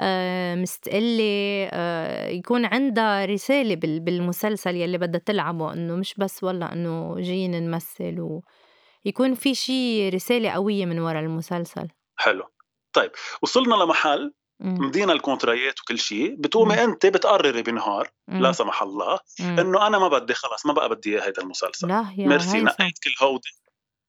آه، 0.00 0.54
مستقلة 0.54 1.68
آه، 1.72 2.28
يكون 2.28 2.64
عندها 2.64 3.24
رسالة 3.24 3.74
بال- 3.74 4.00
بالمسلسل 4.00 4.76
يلي 4.76 4.98
بدها 4.98 5.20
تلعبه. 5.26 5.72
إنه 5.72 5.96
مش 5.96 6.14
بس 6.18 6.44
والله 6.44 6.72
إنه 6.72 7.14
جايين 7.18 7.50
نمثل 7.70 8.40
ويكون 9.06 9.34
في 9.34 9.54
شي 9.54 10.08
رسالة 10.08 10.50
قوية 10.50 10.86
من 10.86 10.98
وراء 10.98 11.22
المسلسل 11.22 11.88
حلو 12.16 12.44
طيب 12.92 13.10
وصلنا 13.42 13.74
لمحل. 13.74 14.32
مدينا 14.60 15.12
الكونترايات 15.12 15.80
وكل 15.80 15.98
شيء 15.98 16.34
بتقومي 16.38 16.74
مم. 16.74 16.80
انت 16.80 17.06
بتقرري 17.06 17.62
بنهار 17.62 18.10
مم. 18.28 18.42
لا 18.42 18.52
سمح 18.52 18.82
الله 18.82 19.18
مم. 19.40 19.58
إنه 19.58 19.86
أنا 19.86 19.98
ما 19.98 20.08
بدي 20.08 20.34
خلص 20.34 20.66
ما 20.66 20.72
بقى 20.72 20.88
بدي 20.88 21.14
إياه 21.14 21.26
هيدا 21.26 21.42
المسلسل 21.42 21.88
لا 21.88 22.14
يا 22.18 22.28
ميرسي 22.28 22.60
نقيت 22.60 22.98
كل 23.04 23.24
هو 23.24 23.40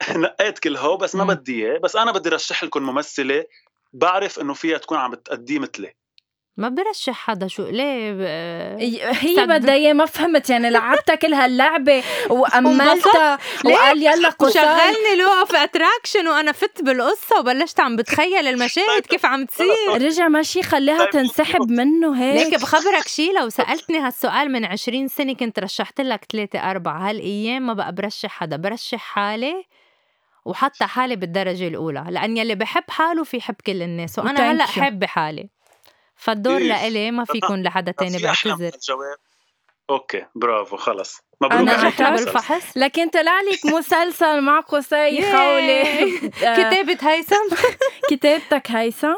نقيت 0.24 0.60
كل 0.60 0.78
هو 0.78 0.98
بس 0.98 1.16
ما. 1.16 1.24
بدي 1.24 1.66
إياه 1.66 1.78
بس 1.80 1.96
أنا 1.96 2.12
بدي 2.12 2.30
رشح 2.30 2.64
لكم 2.64 2.84
ممثلة 2.84 3.46
بعرف 3.94 4.40
إنه 4.40 4.54
فيها 4.54 4.78
تكون 4.78 4.98
عم 4.98 5.12
بتأدي 5.12 5.60
مثلي 5.60 5.94
ما 6.62 6.70
برشح 6.70 7.14
حدا 7.14 7.48
شو 7.48 7.64
ليه 7.68 8.12
ب... 8.14 8.22
هي. 9.20 9.46
بدها 9.46 9.74
اياه 9.76 9.94
ما 9.94 10.06
فهمت 10.06 10.50
يعني 10.50 10.70
لعبتها 10.70 11.16
كل 11.16 11.34
هاللعبه 11.34 12.04
وأملتها؟ 12.30 13.40
وقال 13.66 14.04
يلا 14.04 14.30
قصار 14.30 14.64
وشغلني 14.64 15.16
law 15.20 15.28
of 15.28 15.56
attraction 15.56 16.28
وأنا 16.28 16.52
فت 16.52 16.82
بالقصة 16.82 17.40
وبلشت 17.40 17.80
عم 17.80 17.96
بتخيل 17.96 18.48
المشاهد 18.48 19.06
كيف 19.10 19.26
عم 19.26 19.46
تصير 19.46 19.68
رجع 20.08 20.28
ماشي 20.28 20.64
خليها 20.64 20.98
طيب، 20.98 21.10
تنسحب 21.10 21.72
منه 21.72 22.24
هيك 22.24 22.46
ليك 22.46 22.62
بخبرك 22.62 23.08
شي 23.08 23.32
لو 23.32 23.50
سألتني 23.50 24.00
هالسؤال 24.00 24.52
من 24.52 24.66
20 24.66 25.08
سنة 25.08 25.34
كنت 25.34 25.60
رشحت 25.60 26.02
لك 26.02 26.26
ثلاثة 26.32 26.72
أربعة 26.72 27.10
هالأيام 27.10 27.68
ما 27.68 27.74
بقى 27.74 27.96
برشح 27.96 28.30
حدا 28.30 28.58
برشح 28.58 29.00
حالي 29.00 29.66
وحتى 30.46 30.86
حالي 30.86 31.16
بالدرجة 31.16 31.68
الأولى 31.68 32.06
لأن 32.10 32.38
يلي 32.38 32.56
بحب 32.56 32.84
حاله 32.90 33.24
في 33.24 33.42
حب 33.42 33.56
كل 33.66 33.82
الناس 33.82 34.20
هلأ 34.20 34.66
you. 34.66 34.70
حابة 34.70 35.08
حالي 35.08 35.50
فالدور 36.22 36.58
إيه. 36.58 36.68
لإلي 36.68 37.12
ما 37.12 37.26
في 37.26 37.38
يكون 37.38 37.64
لحدا 37.64 37.92
تاني 38.00 38.18
بعتذر 38.18 38.72
okay 39.90 40.26
برافو 40.36 40.78
خلص 40.78 41.22
مبروك 41.42 41.70
عكست. 41.70 42.02
المسلسل. 42.02 42.26
بالفحص 42.26 42.78
لكن 42.78 43.10
طلع 43.10 43.42
لك 43.42 43.66
مسلسل 43.74 44.42
مع 44.42 44.60
قصي 44.60 44.96
آه، 45.26 46.20
كتابة 46.34 46.98
هيثم 47.02 47.56
كتابتك 48.12 48.72
هيثم 48.72 49.16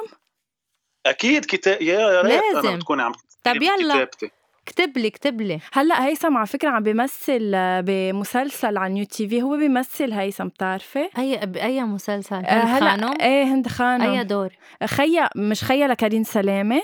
أكيد 1.05 1.45
كتاب 1.45 1.81
يا 1.81 1.99
يا 1.99 2.21
ريت 2.21 2.43
لازم. 2.53 2.67
أنا 2.67 2.75
بتكوني 2.77 3.01
عم 3.03 3.11
طب 3.11 3.19
تكتبي 3.53 3.65
يلا. 3.65 3.93
كتابتي 3.95 4.31
اكتب 4.67 4.97
لي 4.97 5.08
اكتب 5.08 5.41
لي. 5.41 5.60
هلأ 5.73 6.06
هيثم 6.06 6.38
على 6.38 6.47
فكرة 6.47 6.69
عم 6.69 6.84
بيمثل 6.84 7.52
آه، 7.56 7.82
بمسلسل 7.82 8.78
على 8.78 8.93
New 8.93 9.06
TV 9.06 9.41
هو 9.41 9.58
بيمثل 9.58 10.13
هيثم 10.13 10.47
بتعرفي؟ 10.47 11.10
أي 11.17 11.45
بأي 11.45 11.84
مسلسل؟ 11.84 12.36
آه، 12.36 12.63
هند 12.63 12.84
هلأ 12.84 12.89
خانم 12.89 13.21
إيه 13.21 13.43
هند 13.43 13.67
خانم 13.67 14.02
أي 14.02 14.23
دور؟ 14.23 14.49
خيا 14.86 15.30
مش 15.36 15.63
خيا 15.63 15.88
لكريم 15.88 16.23
سلامة؟ 16.23 16.82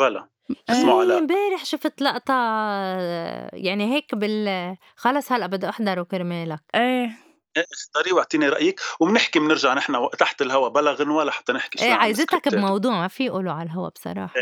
بلا. 0.00 0.28
اسمه 0.70 0.92
إيه، 0.92 1.00
علاء 1.00 1.18
امبارح 1.18 1.64
شفت 1.64 2.02
لقطة 2.02 2.34
يعني 3.52 3.94
هيك 3.94 4.14
بال 4.14 4.76
خلص 4.96 5.32
هلأ 5.32 5.46
بدي 5.46 5.68
أحضره 5.68 6.02
كرمالك. 6.02 6.60
إيه. 6.74 7.10
اختاري 7.72 8.12
واعطيني 8.12 8.48
رأيك 8.48 8.80
وبنحكي 9.00 9.38
بنرجع 9.38 9.74
نحن 9.74 10.08
تحت 10.18 10.42
الهواء 10.42 10.70
بلا 10.70 10.92
غنوة 10.92 11.24
لحتى 11.24 11.52
نحكي 11.52 11.78
شوي 11.78 11.88
إيه 11.88 11.94
عايزتك. 11.94 12.48
بموضوع 12.48 12.92
ما 12.92 13.08
في 13.08 13.26
يقولوا 13.26 13.52
على 13.52 13.62
الهوا 13.62 13.88
بصراحة. 13.88 14.34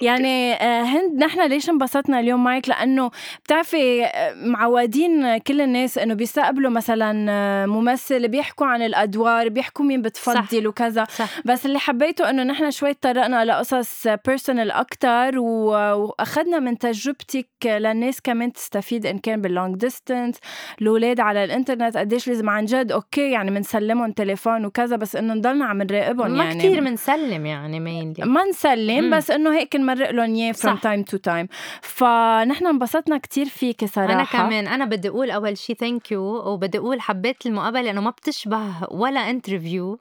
يعني 0.00 0.54
آه، 0.54 0.82
هند 0.82 1.24
نحن 1.24 1.48
ليش 1.48 1.70
انبسطنا 1.70 2.20
اليوم 2.20 2.44
معك؟ 2.44 2.68
لأنه 2.68 3.10
بتعرفي 3.44 4.04
آه، 4.04 4.34
معودين 4.34 5.38
كل 5.38 5.60
الناس 5.60 5.98
إنه 5.98 6.14
بيستقبلوا 6.14 6.70
مثلا 6.70 7.26
آه، 7.30 7.66
ممثل 7.66 8.28
بيحكوا 8.28 8.66
عن 8.66 8.82
الأدوار 8.82 9.48
بيحكوا 9.48 9.84
مين 9.84 10.02
بتفضل 10.02 10.66
وكذا. 10.66 11.04
صح. 11.04 11.28
بس 11.44 11.66
اللي 11.66 11.78
حبيته 11.78 12.30
إنه 12.30 12.42
نحن 12.42 12.70
شوي 12.70 12.94
تطرقنا 12.94 13.44
لقصص 13.44 14.06
personal 14.26 14.70
أكثر 14.70 15.38
وأخذنا 15.38 16.58
من 16.58 16.78
تجربتك 16.78 17.48
للناس 17.64 18.20
كمان 18.20 18.52
تستفيد 18.52 19.06
إن 19.06 19.18
كان 19.18 19.40
بال 19.40 19.52
long 19.52 19.76
distance 19.76 20.36
الأولاد 20.82 21.20
على 21.20 21.44
الإنترنت 21.44 21.96
قديش 21.96 22.28
لازم 22.28 22.50
عن 22.50 22.64
جد 22.64 22.92
okay 22.92 23.30
يعني 23.30 23.50
بنسلمهم 23.50 24.12
تليفون 24.12 24.64
وكذا 24.64 24.96
بس 24.96 25.16
إنه 25.16 25.34
نضلنا 25.34 25.64
عم 25.64 25.82
نراقبهم 25.82 26.30
ما 26.30 26.44
يعني. 26.44 26.58
كتير 26.58 26.80
منسلم 26.80 27.46
يعني 27.46 27.80
مينلي 27.80 28.24
ما 28.24 28.44
نسلم. 28.44 29.16
بس 29.16 29.30
إنه 29.30 29.53
هيك 29.54 29.76
نمرق 29.76 30.10
لهم 30.10 30.34
اياه 30.34 30.52
صح. 30.52 30.80
time 30.80 31.04
to 31.14 31.18
time. 31.28 31.46
فنحن 31.82 32.66
انبسطنا 32.66 33.18
كتير 33.18 33.46
فيك 33.46 33.84
صراحة 33.84 34.12
أنا 34.12 34.24
كمان. 34.24 34.68
أنا 34.68 34.84
بدي 34.84 35.08
أقول 35.08 35.30
أول 35.30 35.58
شيء 35.58 35.76
thank 35.76 36.12
you 36.12 36.22
وبدي 36.22 36.78
أقول 36.78 37.00
حبيت 37.00 37.46
المقابلة 37.46 37.82
لأنه 37.82 38.00
ما 38.00 38.10
بتشبه 38.10 38.72
ولا 38.90 39.30
interview 39.30 39.98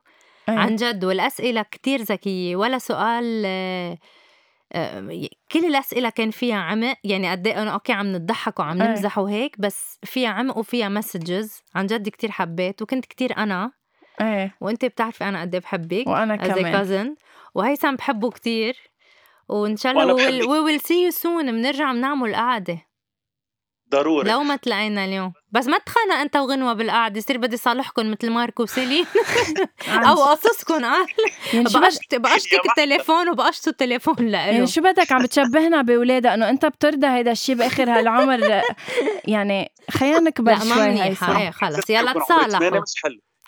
إيه. 0.49 0.55
عن 0.55 0.75
جد 0.75 1.05
والأسئلة 1.05 1.61
كتير 1.61 2.01
ذكية 2.01 2.55
ولا 2.55 2.77
سؤال 2.77 3.43
آه، 3.45 3.97
آه، 4.73 5.27
كل 5.51 5.65
الأسئلة 5.65 6.09
كان 6.09 6.31
فيها 6.31 6.55
عمق. 6.55 6.95
يعني 7.03 7.31
قد 7.31 7.47
إيه 7.47 7.73
okay 7.73 7.93
عم 7.93 8.07
نضحك 8.07 8.59
وعم. 8.59 8.77
نمزح 8.77 9.17
وهيك 9.17 9.55
بس 9.59 9.99
فيها 10.03 10.29
عمق 10.29 10.57
وفيها 10.57 10.89
messages 10.89 11.62
عن 11.75 11.87
جد 11.87 12.09
كتير 12.09 12.31
حبيت 12.31 12.81
وكنت 12.81 13.05
كتير 13.05 13.37
أنا. 13.37 13.71
إيه 14.21 14.55
وأنت 14.61 14.85
بتعرفي 14.85 15.23
أنا 15.23 15.41
قد 15.41 15.55
إيه 15.55 15.61
بحبك 15.61 16.07
وأنا 16.07 16.35
كمان. 16.35 16.71
cousin 16.71 17.15
وهيثم 17.55 17.95
بحبه 17.95 18.29
كتير. 18.29 18.77
وإن 19.49 19.77
شاء 19.77 19.91
الله 19.91 20.13
we. 20.13 20.43
will 20.43 20.79
see 20.79 21.03
you 21.03 21.12
soon 21.12 21.51
بنرجع 21.51 21.91
بنعمل 21.91 22.36
قعدة. 22.36 22.93
ضروري. 23.91 24.29
لو 24.29 24.43
ما 24.43 24.56
تلاقينا 24.56 25.06
اليوم. 25.06 25.34
بس 25.51 25.67
ما 25.67 25.77
تخانق 25.77 26.15
أنت 26.15 26.36
وغنوة 26.36 26.73
بالقعدة 26.73 27.17
يصير 27.17 27.38
بدي 27.38 27.58
صالحكم 27.58 28.12
مثل 28.12 28.29
ماركو 28.29 28.63
وسيلين 28.63 29.06
أو. 29.88 30.23
قصصكم 30.23 30.86
قال 30.86 31.08
يعني. 31.53 31.63
بقشت 31.63 32.15
بقشتك 32.15 32.65
التليفون 32.69 33.29
وبقشته 33.29 33.69
التليفون 33.69 34.15
يعني 34.19 34.51
لإله 34.58 34.65
شو 34.65 34.82
بدك؟ 34.82 35.12
عم 35.12 35.23
بتشبهنا 35.23 35.82
بولادها 35.82 36.34
إنه 36.34 36.49
أنت 36.49 36.65
بترضى 36.65 37.08
هيدا 37.08 37.32
الشيء 37.32 37.56
بآخر 37.56 37.89
هالعمر. 37.89 38.39
يعني 39.34 39.71
خلينا 39.91 40.19
نكبر 40.19 40.51
لا 40.51 40.63
ما 40.63 40.75
شوي 40.75 40.89
منيحة. 40.89 41.41
إيه 41.41 41.51
خلص. 41.51 41.89
يلا 41.89 42.13
تصالحوا. 42.13 42.79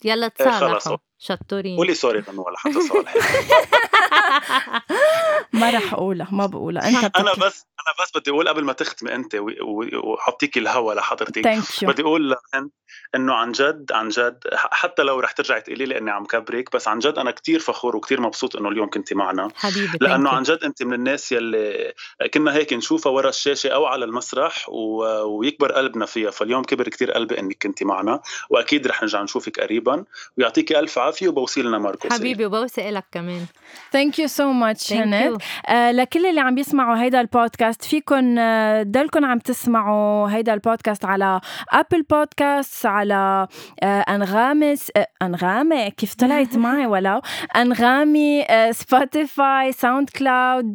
يلا 0.04 0.26
إيه. 0.26 0.32
تصالحوا 0.32 0.98
شطورين. 1.18 1.78
قولي 1.78 1.94
sorry 1.94 2.20
غنوه 2.20 2.52
لحتى 2.52 2.82
صالح. 2.82 3.14
ما 5.54 5.70
رح 5.70 5.94
أقولها 5.94 6.28
ما 6.32 6.46
بقولها. 6.46 6.90
أنت 6.90 7.16
أنا 7.20 7.34
بس 7.34 7.66
أنا 7.88 7.96
بس 8.06 8.12
بدي 8.16 8.32
أقول 8.32 8.48
قبل 8.50 8.64
ما 8.64 8.74
تختمي 8.74 9.16
أنت 9.16 9.36
و- 9.36 9.50
و- 9.62 10.12
وحطيكي 10.14 10.60
الهوا 10.60 10.94
لحضرتك 10.94 11.44
thank 11.44 11.84
you 11.84 11.90
بدي 11.90 12.02
أقول 12.02 12.30
لهن 12.30 12.70
إنه 13.16 13.34
عن 13.34 13.52
جد 13.52 13.92
عن 13.92 14.10
جد 14.10 14.40
حتى 14.56 15.04
لو 15.04 15.20
رح 15.20 15.32
ترجعي 15.32 15.62
تقولي 15.62 15.86
لي 15.86 15.98
إني 15.98 16.12
عم 16.12 16.26
كبرك 16.26 16.76
بس 16.76 16.88
عن 16.88 17.00
جد 17.00 17.18
أنا 17.18 17.32
كتير 17.32 17.60
فخور 17.60 17.96
وكتير 17.96 18.22
مبسوط 18.22 18.56
إنه 18.56 18.70
اليوم 18.70 18.90
كنتي 18.90 19.16
معنا. 19.16 19.48
حبيبي 19.56 19.98
لأنه. 20.02 20.30
عن 20.30 20.44
جد 20.44 20.60
أنت 20.64 20.84
من 20.84 20.94
الناس 20.94 21.32
يلي 21.32 21.94
كنا 22.34 22.54
هيك 22.54 22.74
نشوفها 22.74 23.12
ورا 23.12 23.30
الشاشة 23.30 23.70
أو 23.70 23.86
على 23.86 24.06
المسرح 24.06 24.70
و... 24.70 25.04
ويكبر 25.24 25.72
قلبنا 25.72 26.06
فيها 26.06 26.32
فاليوم 26.32 26.64
كبر 26.64 26.90
كتير 26.90 27.12
قلبي 27.12 27.40
إنك 27.40 27.58
كنتي 27.64 27.86
معنا 27.86 28.22
وأكيد 28.50 28.88
رح 28.88 29.02
نرجع 29.02 29.22
نشوفك 29.24 29.60
قريبا. 29.60 30.06
ويعطيكي 30.38 30.80
ألف 30.80 31.00
عافية 31.00 31.28
وبوصي 31.28 31.62
لنا 31.62 31.78
ماركو 31.78 32.02
سيلي. 32.02 32.14
حبيبي 32.14 32.46
وبوسي 32.46 32.92
لك 32.92 33.06
كمان. 33.12 33.46
thank 33.92 34.20
you 34.20 34.28
so 34.28 34.52
much 34.52 34.94
هند 34.94 35.38
لكل 35.72 36.26
اللي 36.26 36.42
عم 36.42 36.56
بيسمعوا 36.56 36.98
هيدا 37.04 37.22
البودكاست 37.22 37.75
فيكن 37.84 38.40
آه، 38.40 38.84
ضلكن 38.84 39.24
عم 39.24 39.40
تسمعوا 39.40 40.30
هيدا 40.30 40.54
البودكاست 40.54 41.06
على 41.06 41.42
Apple 41.72 42.02
Podcast 42.02 42.86
على 42.86 43.48
آه، 43.84 44.00
انغامس 44.00 44.92
آه، 44.98 45.08
أنغامي؟ 45.22 45.92
كيف 45.92 46.14
طلعت 46.16 46.58
معي؟ 46.66 46.86
ولو. 46.86 47.22
أنغامي 47.56 48.46
Spotify 48.72 49.72
SoundCloud 49.72 50.74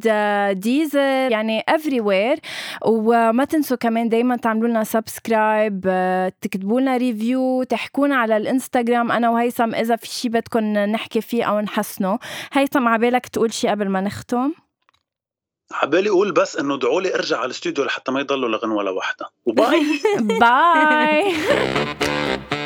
Deezer 0.53 1.31
يعني 1.31 1.65
everywhere 1.69 2.39
وما 2.87 3.45
تنسوا 3.45 3.77
كمان 3.77 4.09
دايما 4.09 4.37
تعملوا 4.37 4.69
لنا 4.69 4.85
subscribe 4.85 5.81
تكتبوا 6.41 6.81
لنا 6.81 6.97
review 6.97 7.63
تحكونا 7.63 8.17
على 8.17 8.37
الإنستغرام. 8.37 9.13
أنا 9.13 9.31
وهيثم 9.31 9.75
إذا 9.75 9.97
في 9.97 10.07
شيء 10.07 10.31
بدكم 10.31 10.65
نحكي 10.65 11.21
فيه 11.21 11.45
أو 11.45 11.61
نحسنه. 11.61 12.19
هيثم 12.53 12.89
عبالك 12.89 13.27
تقول 13.29 13.53
شيء 13.53 13.71
قبل 13.71 13.89
ما 13.89 14.01
نختم؟ 14.01 14.53
عبالي 15.73 16.09
أقول 16.11 16.33
بس 16.33 16.57
إنه 16.57 16.75
ادعوا 16.75 17.01
لي 17.01 17.15
أرجع 17.15 17.37
على 17.37 17.47
الاستوديو 17.47 17.85
لحتى 17.85 18.13
ما 18.13 18.21
يضلوا 18.21 18.49
لغنوه 18.49 18.83
لوحدها 18.83 19.31
وباي. 19.47 19.83
باي. 20.21 21.35